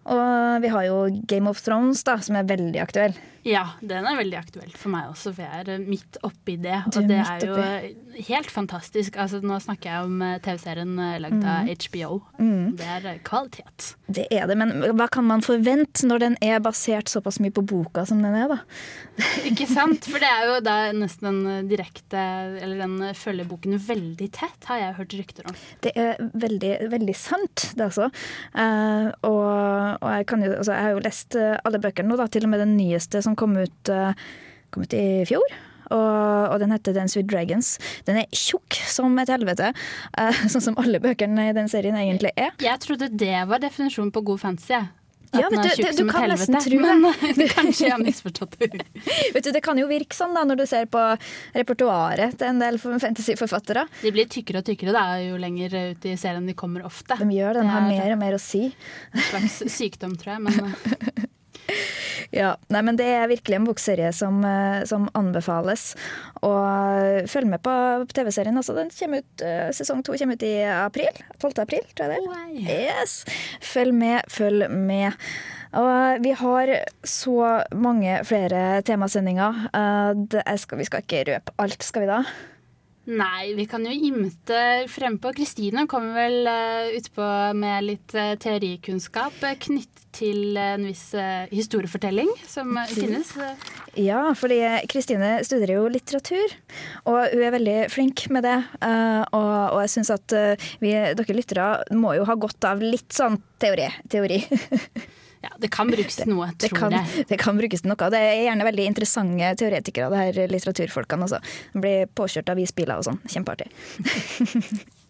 Og 0.04 0.64
vi 0.64 0.72
har 0.72 0.88
jo 0.88 0.98
Game 1.30 1.48
of 1.50 1.62
Thrones, 1.64 2.02
da, 2.04 2.18
som 2.24 2.36
er 2.36 2.48
veldig 2.48 2.82
aktuell. 2.82 3.16
Ja, 3.44 3.74
den 3.84 4.06
er 4.08 4.16
veldig 4.16 4.38
aktuell 4.38 4.70
for 4.72 4.88
meg 4.88 5.10
også, 5.10 5.34
for 5.36 5.44
jeg 5.44 5.64
er 5.66 5.82
midt 5.84 6.16
oppi 6.24 6.54
det. 6.56 6.78
Du 6.88 7.02
Og 7.02 7.10
det 7.10 7.18
er 7.20 7.42
jo 7.44 8.22
helt 8.30 8.48
fantastisk. 8.48 9.18
Altså, 9.20 9.42
nå 9.44 9.58
snakker 9.60 9.90
jeg 9.90 10.06
om 10.06 10.22
eh, 10.24 10.38
TV-serien 10.44 10.94
eh, 10.96 11.18
lagd 11.20 11.42
av 11.44 11.64
Mm. 11.64 11.68
HBO. 11.84 12.20
Mm. 12.38 12.76
Det 12.78 12.86
er 12.88 13.06
eh, 13.10 13.18
kvalitet. 13.24 13.90
Det 14.06 14.24
er 14.32 14.48
det, 14.48 14.56
men 14.56 14.72
hva 14.96 15.08
kan 15.12 15.26
man 15.28 15.44
forvente 15.44 16.08
når 16.08 16.22
den 16.22 16.36
er 16.44 16.62
basert 16.64 17.12
såpass 17.12 17.38
mye 17.42 17.52
på 17.54 17.64
boka 17.68 18.06
som 18.08 18.22
den 18.24 18.36
er, 18.36 18.48
da? 18.48 18.58
Ikke 19.50 19.66
sant? 19.68 20.08
For 20.08 20.22
det 20.22 20.30
er 20.30 20.48
jo 20.48 20.56
da 20.64 20.76
nesten 20.96 21.30
en 21.30 21.42
eh, 21.50 21.62
direkte 21.68 22.20
Eller 22.64 22.80
den 22.84 22.96
følger 23.18 23.48
boken 23.48 23.76
veldig 23.76 24.30
tett, 24.34 24.70
har 24.70 24.80
jeg 24.80 24.96
hørt 24.98 25.16
rykter 25.20 25.50
om. 25.50 25.60
Det 25.84 25.92
er 26.00 26.16
veldig, 26.32 26.72
veldig 26.92 27.16
sant, 27.18 27.68
det 27.76 27.90
altså. 27.90 28.08
Uh, 28.56 29.12
og, 29.26 29.93
og 30.00 30.08
jeg, 30.10 30.26
jo, 30.30 30.56
altså, 30.56 30.72
jeg 30.72 30.86
har 30.86 30.96
jo 30.96 31.04
lest 31.04 31.36
eh, 31.38 31.54
alle 31.64 31.80
bøkene 31.82 32.10
nå, 32.10 32.18
da, 32.20 32.26
til 32.30 32.46
og 32.46 32.52
med 32.54 32.62
den 32.64 32.74
nyeste 32.78 33.22
som 33.24 33.36
kom 33.38 33.56
ut, 33.58 33.92
eh, 33.92 34.26
kom 34.74 34.86
ut 34.86 34.96
i 34.96 35.06
fjor. 35.28 35.56
Og, 35.92 36.48
og 36.48 36.58
den 36.62 36.72
heter 36.72 36.96
Dance 36.96 37.18
with 37.18 37.28
Dragons. 37.28 37.74
Den 38.08 38.22
er 38.22 38.28
tjukk 38.32 38.78
som 38.88 39.18
et 39.20 39.32
helvete, 39.32 39.72
eh, 40.18 40.42
sånn 40.52 40.68
som 40.70 40.78
alle 40.80 41.02
bøkene 41.02 41.50
i 41.50 41.56
den 41.56 41.70
serien 41.70 41.98
egentlig 42.00 42.32
er. 42.40 42.54
Jeg 42.62 42.80
trodde 42.84 43.12
det 43.12 43.46
var 43.50 43.62
definisjonen 43.62 44.14
på 44.14 44.24
god 44.32 44.44
fantasy. 44.46 44.84
Ja, 45.40 45.48
vet 45.50 45.62
du- 45.62 45.82
det, 45.82 45.96
du- 45.98 46.10
kan 46.10 46.28
nesten 46.30 46.58
tro 46.62 46.78
det. 46.78 46.94
Men 47.36 47.48
kanskje 47.50 47.86
jeg 47.88 47.92
har 47.94 48.02
misforstått 48.02 48.56
det. 48.60 48.70
Vet 49.34 49.44
du, 49.44 49.50
Det 49.52 49.62
kan 49.62 49.78
jo 49.78 49.86
virke 49.90 50.14
sånn 50.16 50.34
da, 50.34 50.44
når 50.44 50.56
du 50.62 50.66
ser 50.70 50.86
på 50.86 51.02
repertoaret 51.54 52.36
til 52.38 52.46
en 52.48 52.58
del 52.62 52.78
fantasyforfattere. 52.78 53.86
De 54.02 54.12
blir 54.14 54.26
tykkere 54.30 54.62
og 54.62 54.68
tykkere 54.68 54.92
da, 54.94 55.04
jo 55.24 55.36
lenger 55.40 55.74
ut 55.92 56.04
i 56.06 56.16
serien 56.20 56.46
de 56.46 56.54
kommer 56.54 56.84
ofte. 56.86 57.16
De 57.18 57.24
gjør 57.34 57.54
det, 57.58 57.62
de 57.66 57.72
har 57.74 57.82
er 57.84 57.90
mer 57.92 58.12
og 58.14 58.18
mer 58.24 58.38
å 58.38 58.40
si. 58.42 58.66
En 59.14 59.20
slags 59.30 59.62
sykdom, 59.74 60.16
tror 60.20 60.36
jeg. 60.36 60.42
Men 60.46 60.74
eh, 61.68 62.03
Ja, 62.34 62.54
nei, 62.72 62.82
men 62.82 62.96
Det 62.98 63.06
er 63.06 63.30
virkelig 63.30 63.58
en 63.60 63.66
bokserie 63.68 64.10
som, 64.12 64.40
eh, 64.44 64.84
som 64.90 65.06
anbefales. 65.14 65.94
Og 66.42 67.28
følg 67.30 67.46
med 67.46 67.62
på 67.62 67.74
TV-serien. 68.10 68.56
også. 68.58 68.74
Den 68.74 68.90
kommer 68.90 69.18
ut, 69.18 69.42
eh, 69.42 69.70
Sesong 69.70 70.02
to 70.02 70.12
kommer 70.18 70.34
ut 70.34 70.42
i 70.42 70.62
april. 70.64 71.12
12. 71.38 71.62
april, 71.62 71.82
tror 71.94 72.10
jeg 72.10 72.20
det 72.20 72.66
er. 72.66 73.02
Yes. 73.04 73.24
Følg 73.60 73.94
med, 73.94 74.22
følg 74.28 74.70
med. 74.70 75.12
Og 75.74 76.22
vi 76.22 76.30
har 76.30 76.86
så 77.04 77.64
mange 77.74 78.24
flere 78.24 78.82
temasendinger. 78.82 79.68
Eh, 79.74 80.76
vi 80.78 80.84
skal 80.84 81.02
ikke 81.02 81.24
røpe 81.26 81.52
alt, 81.58 81.82
skal 81.82 82.02
vi 82.02 82.06
da? 82.06 82.22
Nei, 83.04 83.52
vi 83.58 83.66
kan 83.68 83.84
jo 83.84 83.92
imte 83.92 84.60
frempå. 84.88 85.34
Kristine 85.36 85.84
kommer 85.90 86.16
vel 86.16 86.48
uh, 86.48 86.94
utpå 86.96 87.26
med 87.58 87.84
litt 87.90 88.14
uh, 88.16 88.32
teorikunnskap 88.40 89.42
uh, 89.44 89.56
knyttet 89.60 90.04
til 90.14 90.58
en 90.60 90.86
viss 90.86 91.08
eh, 91.18 91.46
historiefortelling 91.54 92.30
som 92.48 92.76
eh, 92.78 92.92
finnes. 92.94 93.32
Ja, 93.98 94.22
fordi 94.38 94.60
Kristine 94.90 95.36
studerer 95.46 95.78
jo 95.78 95.90
litteratur, 95.92 96.54
og 97.10 97.34
hun 97.34 97.44
er 97.46 97.54
veldig 97.54 97.76
flink 97.92 98.26
med 98.34 98.46
det. 98.46 98.56
Eh, 98.84 99.22
og, 99.34 99.52
og 99.74 99.82
jeg 99.84 99.94
syns 99.96 100.12
at 100.14 100.36
eh, 100.36 100.70
vi, 100.82 100.94
dere 101.18 101.38
lyttere 101.38 101.68
må 101.98 102.14
jo 102.18 102.28
ha 102.28 102.38
godt 102.38 102.70
av 102.70 102.82
litt 102.84 103.10
sånn 103.14 103.40
teori. 103.62 103.90
teori. 104.12 104.42
Ja, 105.44 105.52
det 105.60 105.70
kan 105.74 105.90
brukes 105.92 106.18
til 106.20 106.30
noe, 106.32 106.48
Det 106.56 106.70
tror 106.72 106.86
kan, 106.86 106.96
jeg. 106.98 107.26
det 107.30 107.38
kan 107.42 107.60
brukes 107.60 107.84
til 107.84 107.92
noe. 107.92 108.10
Det 108.14 108.20
er 108.20 108.42
gjerne 108.46 108.68
veldig 108.70 108.88
interessante 108.90 109.52
teoretikere, 109.60 110.10
det 110.12 110.22
her 110.24 110.52
litteraturfolkene 110.52 111.28
også. 111.28 111.40
Blir 111.76 112.08
påkjørt 112.16 112.52
av 112.54 112.60
isbiler 112.64 113.00
og 113.00 113.08
sånn. 113.10 113.22
Kjempeartig. 113.28 113.70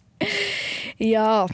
Ja, 0.97 1.47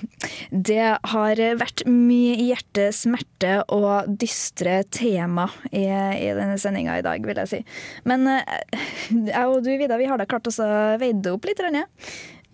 det 0.53 0.83
har 1.09 1.39
vært 1.57 1.81
mye 1.89 2.35
hjerte, 2.37 2.91
smerte 2.93 3.55
og 3.73 4.11
dystre 4.21 4.83
tema 4.93 5.47
i, 5.71 5.87
i 5.87 6.27
denne 6.37 6.59
sendinga 6.61 6.99
i 6.99 7.05
dag, 7.05 7.25
vil 7.25 7.41
jeg 7.41 7.49
si. 7.49 7.61
Men 8.05 8.27
eh, 8.29 8.61
jeg 9.09 9.47
og 9.49 9.63
du, 9.65 9.71
Vida, 9.81 9.97
vi 9.97 10.05
har 10.11 10.21
da 10.21 10.29
klart 10.29 10.45
oss 10.51 10.61
å 10.61 10.69
veie 11.01 11.17
det 11.17 11.33
opp 11.33 11.49
litt, 11.49 11.61
Rønje. 11.65 11.87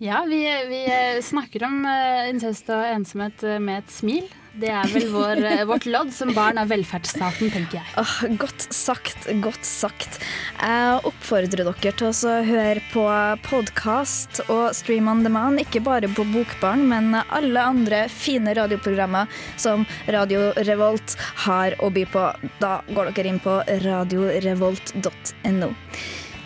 Ja, 0.00 0.22
vi, 0.30 0.40
vi 0.70 0.80
eh, 0.88 1.20
snakker 1.24 1.66
om 1.68 1.82
eh, 1.90 2.30
incest 2.32 2.72
og 2.72 2.88
ensomhet 2.88 3.44
med 3.60 3.82
et 3.82 3.92
smil. 3.92 4.32
Det 4.58 4.70
er 4.74 4.88
vel 4.90 5.06
vår, 5.12 5.38
eh, 5.46 5.64
vårt 5.68 5.86
lodd 5.86 6.08
som 6.14 6.32
barn 6.34 6.58
av 6.58 6.70
velferdsstaten, 6.72 7.50
tenker 7.54 7.78
jeg. 7.78 7.86
Oh, 8.00 8.14
godt 8.40 8.66
sagt, 8.74 9.28
godt 9.44 9.64
sagt. 9.66 10.18
Jeg 10.58 10.98
oppfordrer 11.06 11.62
dere 11.62 11.92
til 11.94 12.08
å 12.10 12.32
høre 12.42 12.82
på 12.90 13.04
podkast 13.46 14.40
og 14.48 14.74
stream 14.74 15.06
on 15.12 15.22
demand, 15.22 15.62
ikke 15.62 15.84
bare 15.86 16.10
på 16.10 16.26
Bokbarn, 16.32 16.88
men 16.90 17.14
alle 17.22 17.60
andre 17.62 18.08
fine 18.10 18.54
radioprogrammer 18.58 19.30
som 19.56 19.86
Radio 20.10 20.50
Revolt 20.66 21.14
har 21.46 21.78
å 21.78 21.90
by 21.94 22.04
på. 22.10 22.24
Da 22.58 22.80
går 22.90 23.12
dere 23.14 23.30
inn 23.30 23.42
på 23.44 23.60
radiorevolt.no. 23.86 25.70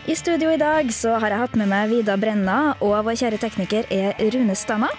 I 0.03 0.14
studio 0.18 0.51
i 0.51 0.59
dag 0.59 0.88
så 0.92 1.14
har 1.22 1.31
jeg 1.31 1.38
hatt 1.46 1.57
med 1.57 1.70
meg 1.70 1.88
Vida 1.94 2.16
Brenna, 2.20 2.75
og 2.83 3.07
vår 3.07 3.16
kjære 3.22 3.38
tekniker 3.40 3.88
er 3.88 4.18
Rune 4.35 4.57
Stanna. 4.59 4.90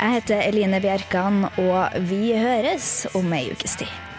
Jeg 0.00 0.14
heter 0.16 0.46
Eline 0.48 0.78
Bjerkan, 0.80 1.42
og 1.60 1.92
vi 2.08 2.30
høres 2.32 3.04
om 3.12 3.34
ei 3.36 3.50
ukes 3.52 3.76
tid. 3.82 4.09